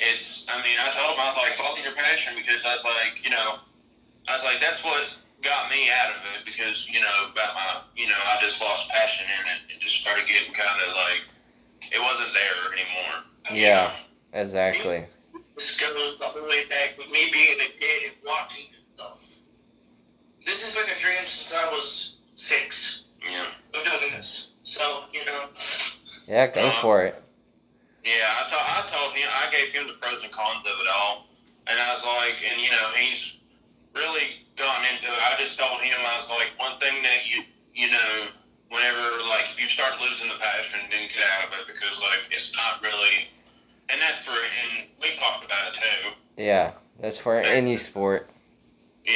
[0.00, 2.84] it's, I mean, I told him I was like, follow your passion because I was
[2.84, 3.60] like, you know,
[4.28, 7.82] I was like, that's what got me out of it because you know about my
[7.96, 11.22] you know I just lost passion in it and just started getting kind of like
[11.90, 13.14] it wasn't there anymore.
[13.50, 13.90] Yeah.
[14.32, 14.40] know?
[14.40, 15.04] Exactly.
[15.56, 19.26] This goes the whole way back with me being a kid and watching stuff.
[20.44, 23.04] This has been a dream since I was six.
[23.22, 23.46] Yeah.
[23.74, 24.52] Oh, of doing this.
[24.64, 25.48] So you know.
[26.26, 27.22] Yeah, go um, for it.
[28.04, 30.88] Yeah, I I told told him I gave him the pros and cons of it
[30.90, 31.26] all,
[31.68, 33.38] and I was like, and you know he's
[33.94, 35.20] really gone into it.
[35.22, 37.44] I just told him I was like, one thing that you
[37.74, 38.32] you know
[38.72, 42.26] whenever like if you start losing the passion, then get out of it because like
[42.32, 43.28] it's not really,
[43.90, 46.10] and that's for and we talked about it too.
[46.36, 48.28] Yeah, that's for any sport.
[49.04, 49.12] Yeah,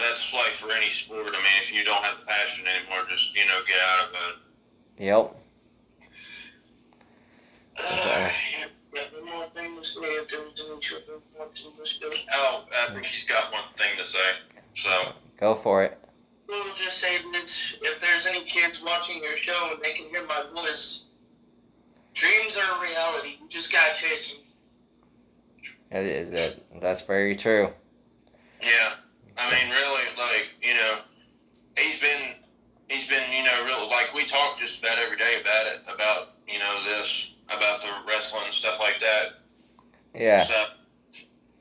[0.00, 1.26] that's like for any sport.
[1.26, 4.14] I mean, if you don't have the passion anymore, just you know get out of
[4.14, 5.04] it.
[5.04, 5.36] Yep.
[7.78, 8.30] Uh,
[8.92, 12.08] Yeah, one more thing to say if there was any children watching this show.
[12.34, 14.18] oh, I think he's got one thing to say.
[14.74, 15.12] So.
[15.38, 15.96] Go for it.
[16.48, 20.26] We'll just say that if there's any kids watching your show and they can hear
[20.26, 21.04] my voice,
[22.20, 23.38] dreams are a reality.
[23.40, 24.44] You just gotta chase them.
[25.90, 27.72] It is- that- That's very true.
[28.62, 28.94] Yeah,
[29.38, 30.98] I mean, really, like you know,
[31.76, 32.36] he's been
[32.88, 36.36] he's been you know real like we talk just about every day about it about
[36.46, 39.40] you know this about the wrestling and stuff like that.
[40.14, 40.44] Yeah.
[40.44, 40.64] So,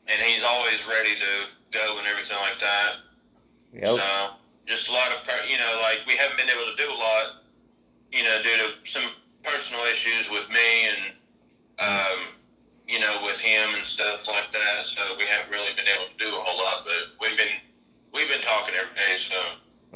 [0.07, 1.31] and he's always ready to
[1.71, 2.91] go and everything like that.
[3.73, 3.99] Yep.
[3.99, 4.29] So
[4.65, 7.43] just a lot of you know like we haven't been able to do a lot,
[8.11, 9.09] you know, due to some
[9.69, 11.13] personal issues with me and
[11.79, 12.19] um,
[12.87, 14.85] you know with him and stuff like that.
[14.85, 17.47] So we haven't really been able to do a whole lot, but we've been
[18.13, 19.17] we've been talking every day.
[19.17, 19.35] So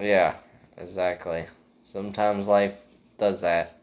[0.02, 0.36] Yeah.
[0.78, 1.46] Exactly.
[1.92, 2.76] Sometimes life
[3.20, 3.78] does that.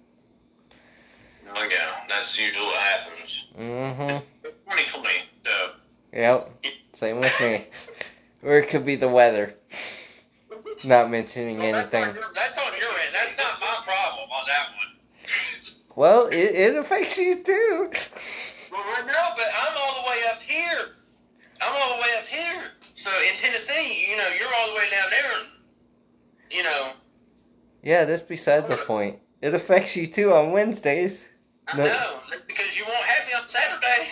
[1.55, 3.47] oh yeah, that's usually what happens.
[3.59, 4.19] Mm-hmm.
[4.45, 5.09] 2020.
[5.45, 5.71] So
[6.13, 6.67] Yep.
[6.95, 7.67] Same with me.
[8.43, 9.55] Or it could be the weather.
[10.85, 12.09] Not mentioning Well, that's, anything.
[12.09, 13.15] on your, that's on your end.
[13.15, 14.87] That's not my problem on that one.
[16.01, 17.91] Well, it, it affects you too.
[18.73, 20.97] Well, right now, but I'm all the way up here.
[21.61, 22.71] I'm all the way up here.
[22.95, 25.31] So in Tennessee, you know, you're all the way down there.
[26.51, 26.93] You know,
[27.83, 29.19] Yeah, that's beside the point.
[29.43, 31.27] It affects you too on Wednesdays.
[31.69, 31.85] I No.
[31.85, 34.09] know because you won't have me on Saturday.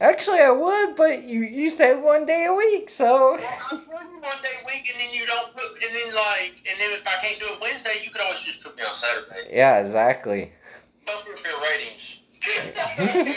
[0.00, 4.56] Actually, I would, but you you said one day a week, so Well, one day
[4.62, 7.38] a week, and then you don't put, and then like, and then if I can't
[7.38, 9.54] do it Wednesday, you could always just put me on Saturday.
[9.54, 10.52] yeah, exactly.
[11.10, 12.20] Bump up your ratings.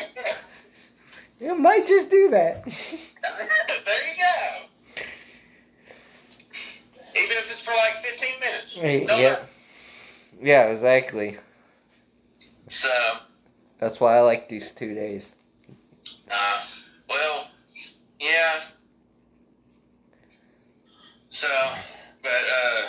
[1.39, 2.63] You might just do that.
[2.65, 5.03] there you go.
[7.15, 8.81] Even if it's for like 15 minutes.
[8.81, 9.47] No yeah, matter.
[10.41, 11.37] yeah, exactly.
[12.69, 12.89] So,
[13.77, 15.35] That's why I like these two days.
[16.31, 16.65] uh,
[17.09, 17.49] well,
[18.21, 18.61] yeah.
[21.27, 21.49] So,
[22.21, 22.81] but uh,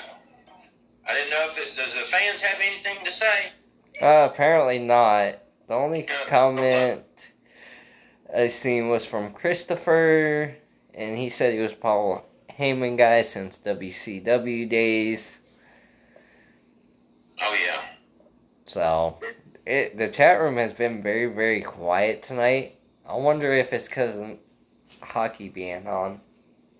[1.08, 3.50] I didn't know if it does the fans have anything to say.
[4.00, 5.38] Uh, apparently not.
[5.68, 7.04] The only comment
[8.34, 10.56] I seen was from Christopher,
[10.92, 12.26] and he said he was Paul
[12.58, 15.38] Heyman guy since WCW days.
[17.40, 17.80] Oh yeah.
[18.64, 19.18] So,
[19.66, 22.78] it the chat room has been very very quiet tonight.
[23.06, 24.38] I wonder if it's because of
[25.00, 26.20] hockey being on.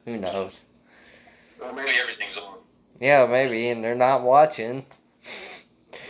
[0.05, 0.63] Who knows?
[1.61, 2.59] Well, maybe everything's on.
[3.01, 4.85] Yeah, maybe, and they're not watching.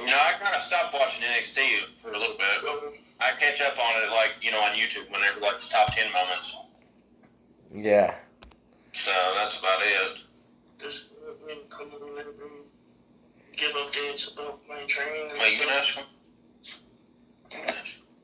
[0.00, 3.00] You know, I kind of stopped watching NXT for a little bit.
[3.20, 6.10] I catch up on it like you know on YouTube whenever like the top ten
[6.12, 6.56] moments.
[7.72, 8.14] Yeah.
[8.92, 10.20] So that's about it.
[10.78, 12.26] Just let me come on and
[13.56, 15.30] give updates about my training.
[15.30, 16.04] and Well, you can ask him.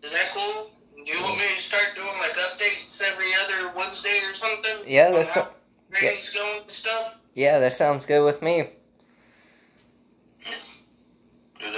[0.02, 0.70] Is that cool?
[0.96, 4.78] Do you want me to start doing like updates every other Wednesday or something?
[4.86, 5.48] Yeah, that's how
[5.92, 7.18] training's going and stuff.
[7.34, 8.70] yeah, that sounds good with me.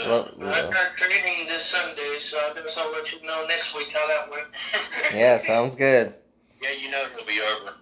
[0.03, 0.39] Do that.
[0.39, 3.93] Well, I've got training this Sunday, so I guess I'll let you know next week
[3.93, 4.47] how that went.
[5.15, 6.15] yeah, sounds good.
[6.63, 7.75] Yeah, you know it'll be over.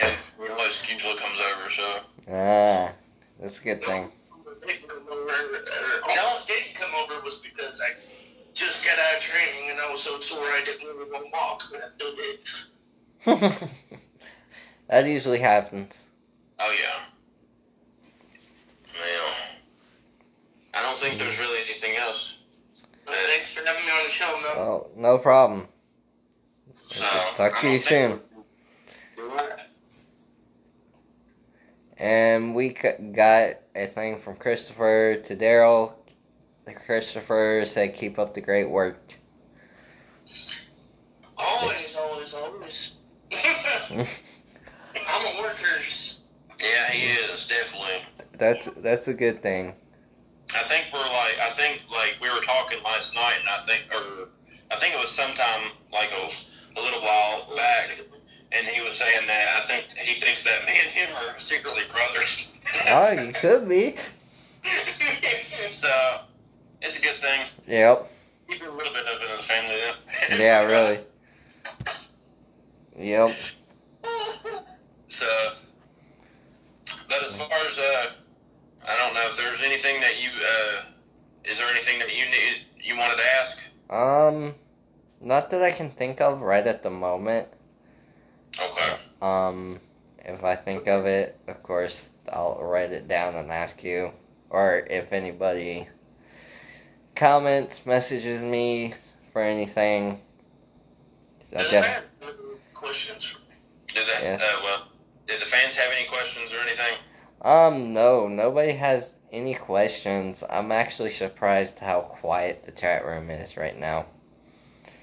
[0.00, 2.00] Yeah, Willis usually comes over, so.
[2.30, 2.92] Ah,
[3.40, 4.12] that's a good thing.
[4.66, 7.94] The almost didn't come over was because I
[8.54, 11.30] just got out of training and I was so sore I didn't really want to
[11.32, 12.14] walk, but I still
[13.50, 13.70] did.
[14.88, 15.94] that usually happens.
[16.58, 17.00] Oh yeah.
[18.94, 19.34] Well,
[20.74, 22.40] I don't think there's really anything else.
[23.04, 24.52] But thanks for having me on the show, man.
[24.56, 25.68] Oh, no problem.
[26.74, 27.04] So
[27.36, 28.20] Talk to you don't
[31.98, 35.92] And we got a thing from Christopher to Daryl.
[36.86, 39.14] Christopher said, "Keep up the great work."
[41.36, 42.96] Always, always, always.
[43.92, 46.20] I'm a workers.
[46.60, 48.04] Yeah, he is definitely.
[48.38, 49.74] That's that's a good thing.
[50.54, 53.88] I think we're like, I think like we were talking last night, and I think,
[53.94, 54.28] or
[54.70, 56.24] I think it was sometime like a,
[56.78, 58.00] a little while back,
[58.52, 61.82] and he was saying that I think he thinks that me and him are secretly
[61.92, 62.48] brothers.
[62.88, 63.96] Oh, you could be.
[65.70, 66.20] so
[66.80, 67.46] it's a good thing.
[67.66, 68.10] Yep.
[68.48, 70.38] Keep a little bit of it in the family.
[70.42, 71.00] Yeah, really.
[72.98, 73.36] Yep.
[75.08, 75.26] So,
[77.08, 78.10] but as far as uh,
[78.86, 80.82] I don't know if there's anything that you uh,
[81.44, 83.58] is there anything that you need you wanted to ask?
[83.90, 84.54] Um,
[85.20, 87.48] not that I can think of right at the moment.
[88.60, 88.96] Okay.
[89.20, 89.80] Um,
[90.24, 94.12] if I think of it, of course, I'll write it down and ask you.
[94.50, 95.88] Or if anybody
[97.14, 98.94] comments, messages me
[99.32, 100.20] for anything.
[101.50, 102.34] Does def- that have
[102.74, 103.36] questions?
[103.88, 104.22] Did that?
[104.22, 104.38] Yeah.
[104.40, 104.88] Uh, well,
[105.26, 106.98] did the fans have any questions or anything?
[107.42, 110.44] Um, no, nobody has any questions.
[110.48, 114.06] I'm actually surprised how quiet the chat room is right now.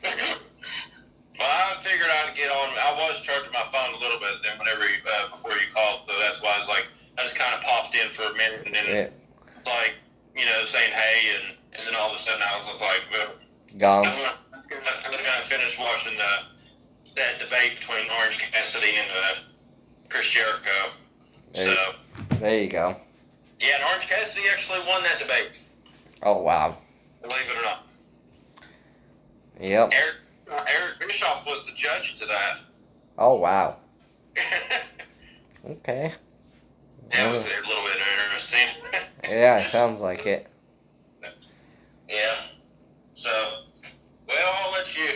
[0.03, 2.69] Well, I figured I'd get on.
[2.75, 6.01] I was charging my phone a little bit then whenever you, uh, before you called,
[6.07, 6.87] so that's why I was like,
[7.17, 9.95] I just kind of popped in for a minute and then Yeah, like,
[10.35, 13.03] you know, saying hey, and, and then all of a sudden I was just like,
[13.11, 13.31] well,
[13.77, 14.05] gone.
[14.05, 14.35] I'm gonna,
[15.05, 16.31] I'm gonna finish watching the
[17.15, 19.35] that debate between Orange Cassidy and uh,
[20.09, 20.91] Chris Jericho.
[21.53, 21.91] There, So
[22.39, 22.95] there you go.
[23.59, 25.51] yeah, and Orange Cassidy actually won that debate.
[26.23, 26.77] Oh wow.
[27.21, 27.87] Believe it or not,
[29.59, 29.91] Yep.
[29.93, 30.15] Eric
[30.67, 32.59] Eric Bischoff was the judge to that.
[33.17, 33.77] Oh wow.
[35.69, 36.07] Okay.
[37.11, 38.67] that was a little bit interesting.
[39.29, 40.47] Yeah, sounds like it.
[42.09, 42.15] Yeah.
[43.13, 43.29] So,
[44.27, 45.07] well, I'll let you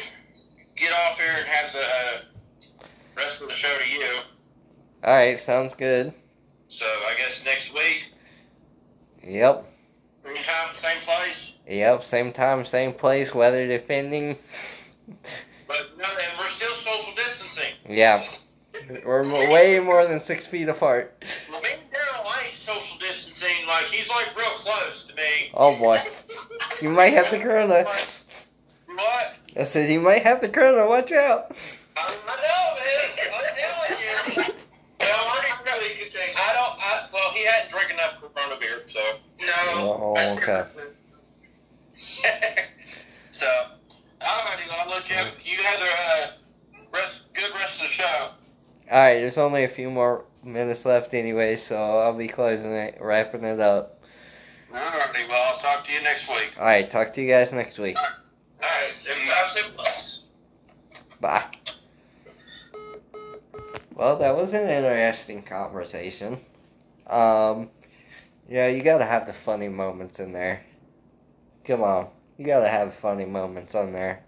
[0.75, 2.85] get off here and have the uh,
[3.17, 4.05] rest of the show to you.
[5.03, 6.13] All right, sounds good.
[6.73, 8.09] So, I guess next week,
[9.23, 9.63] Yep.
[10.25, 11.51] same time, same place.
[11.67, 12.05] Yep.
[12.05, 13.33] Same time, same place.
[13.35, 14.37] Weather depending.
[15.67, 17.73] But no, and we're still social distancing.
[17.89, 18.21] Yeah.
[19.05, 21.23] We're way more than six feet apart.
[21.49, 23.65] Well, me and Daryl ain't social distancing.
[23.67, 25.51] Like he's like real close to me.
[25.53, 25.99] Oh boy.
[26.81, 27.85] You might have the corona.
[27.85, 29.35] What?
[29.57, 30.85] I said you might have the corona.
[30.87, 31.55] Watch out.
[31.95, 33.29] I, I know, man.
[33.33, 34.53] I'm telling you.
[34.99, 36.35] Well, I already know he could take.
[36.37, 36.75] I don't.
[36.79, 38.99] I, well, he hadn't drank enough Corona beer, so.
[39.75, 40.63] Oh, okay.
[43.31, 43.47] so,
[44.19, 46.27] alrighty, well, I'll let you have, you have the uh,
[46.93, 48.29] rest, good rest of the show.
[48.91, 49.19] All right.
[49.19, 53.59] There's only a few more minutes left anyway, so I'll be closing it, wrapping it
[53.59, 54.01] up.
[54.71, 56.53] Alrighty, well, I'll talk to you next week.
[56.59, 56.89] All right.
[56.89, 57.97] Talk to you guys next week.
[57.97, 60.25] Alright, seven five seven plus.
[61.19, 61.45] Bye.
[63.95, 66.39] Well, that was an interesting conversation.
[67.07, 67.69] Um,
[68.49, 70.63] yeah, you gotta have the funny moments in there.
[71.65, 74.23] Come on, you gotta have funny moments on there.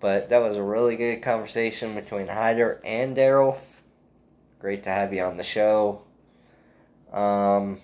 [0.00, 3.56] But that was a really good conversation between Hyder and Daryl.
[4.58, 6.02] Great to have you on the show.
[7.12, 7.80] Um,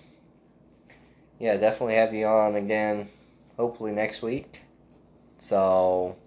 [1.39, 3.09] yeah, definitely have you on again,
[3.55, 4.61] hopefully next week.
[5.39, 6.17] So,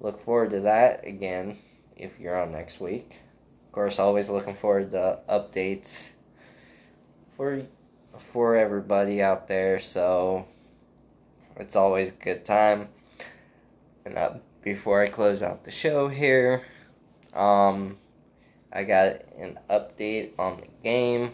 [0.00, 1.58] look forward to that again
[1.96, 3.20] if you're on next week.
[3.66, 6.10] Of course, always looking forward to updates
[7.36, 7.62] for
[8.32, 9.78] for everybody out there.
[9.78, 10.46] So
[11.56, 12.88] it's always a good time.
[14.04, 16.64] And uh, before I close out the show here,
[17.34, 17.98] um,
[18.72, 21.32] I got an update on the game.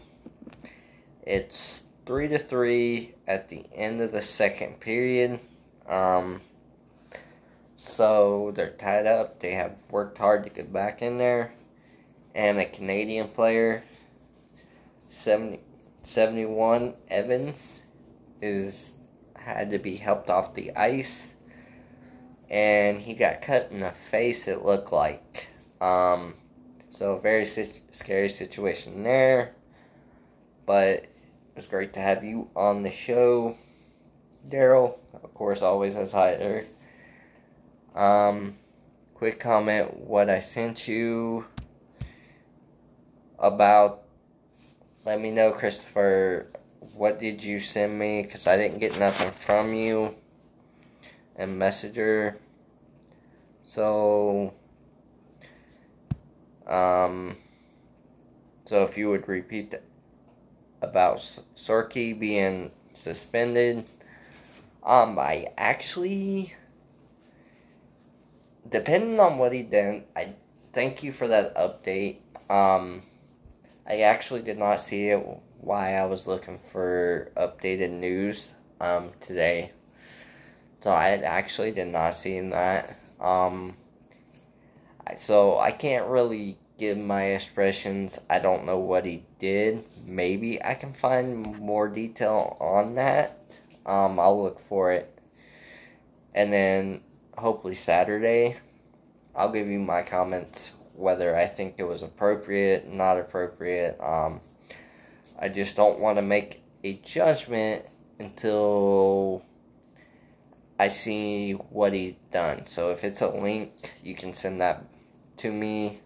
[1.22, 5.40] It's three to three at the end of the second period.
[5.88, 6.40] Um,
[7.76, 9.40] so they're tied up.
[9.40, 11.52] They have worked hard to get back in there.
[12.34, 13.82] And a Canadian player,
[15.10, 15.60] 70,
[16.02, 17.80] 71 Evans,
[18.40, 18.94] is
[19.36, 21.34] had to be helped off the ice.
[22.50, 25.48] And he got cut in the face, it looked like.
[25.80, 26.34] Um,
[26.90, 29.54] so, very sit- scary situation there.
[30.66, 33.56] But it was great to have you on the show,
[34.48, 34.98] Daryl.
[35.22, 36.66] Of course, always as Hyder.
[37.94, 38.56] Um,
[39.14, 41.46] quick comment what I sent you
[43.38, 44.01] about.
[45.04, 46.46] Let me know, Christopher.
[46.94, 48.22] What did you send me?
[48.22, 50.14] Because I didn't get nothing from you.
[51.36, 52.38] And Messenger.
[53.62, 54.54] So.
[56.66, 57.36] Um.
[58.66, 59.84] So if you would repeat that
[60.80, 63.86] about Soroka being suspended.
[64.84, 66.54] Um, I actually
[68.68, 70.34] depending on what he did, I
[70.72, 72.18] thank you for that update.
[72.50, 73.02] Um,
[73.86, 75.24] I actually did not see it.
[75.60, 79.72] Why I was looking for updated news um today,
[80.82, 82.98] so I actually did not see that.
[83.20, 83.76] Um,
[85.18, 88.18] so I can't really give my expressions.
[88.28, 89.84] I don't know what he did.
[90.04, 93.36] Maybe I can find more detail on that.
[93.86, 95.16] Um, I'll look for it,
[96.34, 97.02] and then
[97.36, 98.56] hopefully Saturday.
[99.34, 103.98] I'll give you my comments whether I think it was appropriate, not appropriate.
[104.00, 104.40] Um,
[105.38, 107.84] I just don't want to make a judgment
[108.18, 109.44] until
[110.78, 112.66] I see what he's done.
[112.66, 114.84] So if it's a link, you can send that
[115.38, 116.00] to me.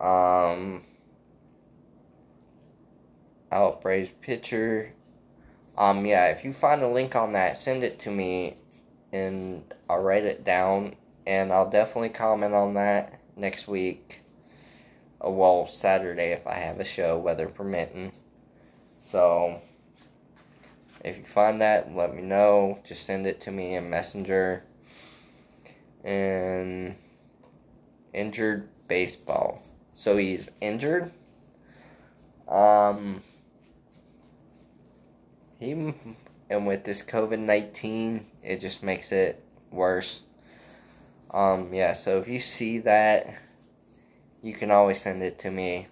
[0.00, 0.82] Um,
[3.50, 4.94] outraged picture.
[5.76, 8.56] Um, yeah, if you find a link on that, send it to me
[9.12, 14.22] and I'll write it down and I'll definitely comment on that next week.
[15.24, 18.12] Uh, well, Saturday if I have a show, weather permitting.
[19.00, 19.60] So,
[21.04, 22.78] if you find that, let me know.
[22.86, 24.64] Just send it to me in Messenger.
[26.04, 26.96] And
[28.12, 29.62] injured baseball.
[29.94, 31.12] So he's injured.
[32.48, 33.22] Um,
[35.58, 35.72] he
[36.50, 40.22] and with this COVID nineteen, it just makes it worse.
[41.32, 41.94] Um, yeah.
[41.94, 43.38] So if you see that,
[44.42, 45.86] you can always send it to me,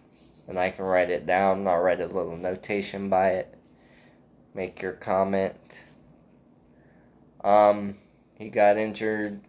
[0.47, 1.67] and I can write it down.
[1.67, 3.55] I'll write a little notation by it.
[4.55, 5.55] Make your comment.
[7.43, 7.97] Um,
[8.35, 9.41] he got injured,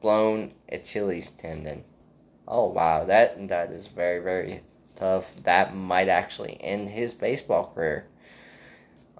[0.00, 1.84] blown Achilles tendon.
[2.46, 4.60] Oh wow, that that is very very
[4.96, 5.34] tough.
[5.44, 8.06] That might actually end his baseball career.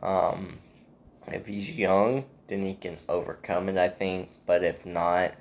[0.02, 0.58] Um,
[1.26, 4.30] if he's young, then he can overcome it, I think.
[4.46, 5.32] But if not,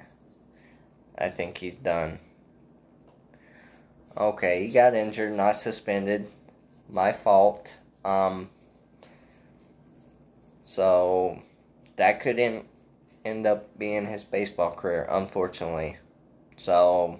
[1.17, 2.19] I think he's done.
[4.17, 6.27] Okay, he got injured, not suspended.
[6.89, 7.73] My fault.
[8.03, 8.49] Um,
[10.63, 11.41] so
[11.95, 12.65] that could end,
[13.23, 15.97] end up being his baseball career, unfortunately.
[16.57, 17.19] So,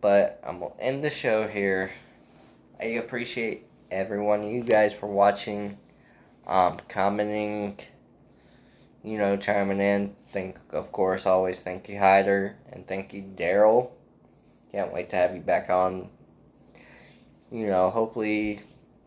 [0.00, 1.92] but I'm gonna end the show here.
[2.80, 5.78] I appreciate everyone, you guys for watching,
[6.46, 7.78] um, commenting,
[9.04, 10.16] you know, chiming in.
[10.28, 13.90] Thank, of course, always thank you, Hyder, and thank you, Daryl.
[14.72, 16.08] Can't wait to have you back on.
[17.52, 18.62] You know, hopefully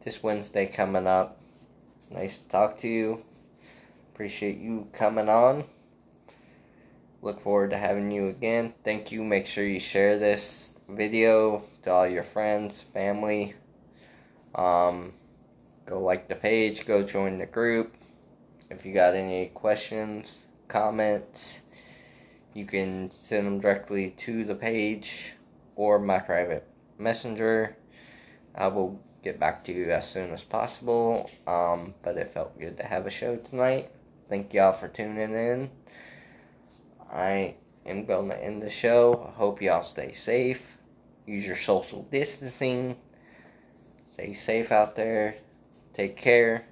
[0.06, 1.42] this Wednesday coming up.
[2.10, 3.22] Nice to talk to you.
[4.14, 5.66] Appreciate you coming on.
[7.22, 8.74] Look forward to having you again.
[8.84, 9.24] Thank you.
[9.24, 13.56] Make sure you share this video to all your friends, family.
[14.56, 15.14] Um,
[15.86, 17.94] go like the page, go join the group.
[18.70, 21.62] If you got any questions, comments,
[22.54, 25.34] you can send them directly to the page
[25.76, 27.78] or my private messenger.
[28.56, 31.30] I will get back to you as soon as possible.
[31.46, 33.92] Um, but it felt good to have a show tonight.
[34.30, 35.70] Thank y'all for tuning in.
[37.12, 37.56] I
[37.86, 39.30] am going to end the show.
[39.30, 40.78] I hope y'all stay safe.
[41.26, 42.98] Use your social distancing.
[44.14, 45.36] Stay safe out there.
[45.94, 46.66] Take care.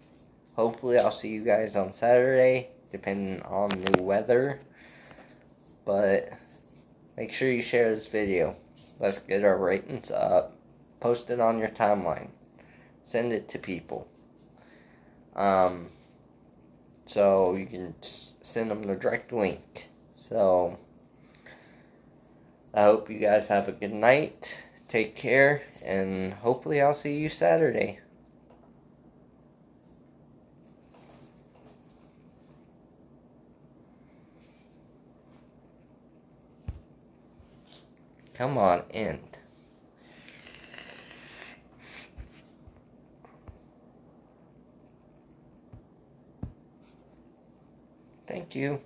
[0.56, 4.62] Hopefully, I'll see you guys on Saturday, depending on the weather.
[5.84, 6.32] But
[7.18, 8.56] make sure you share this video.
[9.00, 10.58] Let's get our ratings up.
[11.00, 12.30] Post it on your timeline.
[13.04, 14.08] Send it to people.
[15.36, 15.90] Um,
[17.06, 19.90] so you can send them the direct link.
[20.16, 20.80] So
[22.74, 24.56] I hope you guys have a good night.
[24.88, 28.00] Take care, and hopefully, I'll see you Saturday.
[38.36, 39.38] Come on, end.
[48.28, 48.82] Thank you.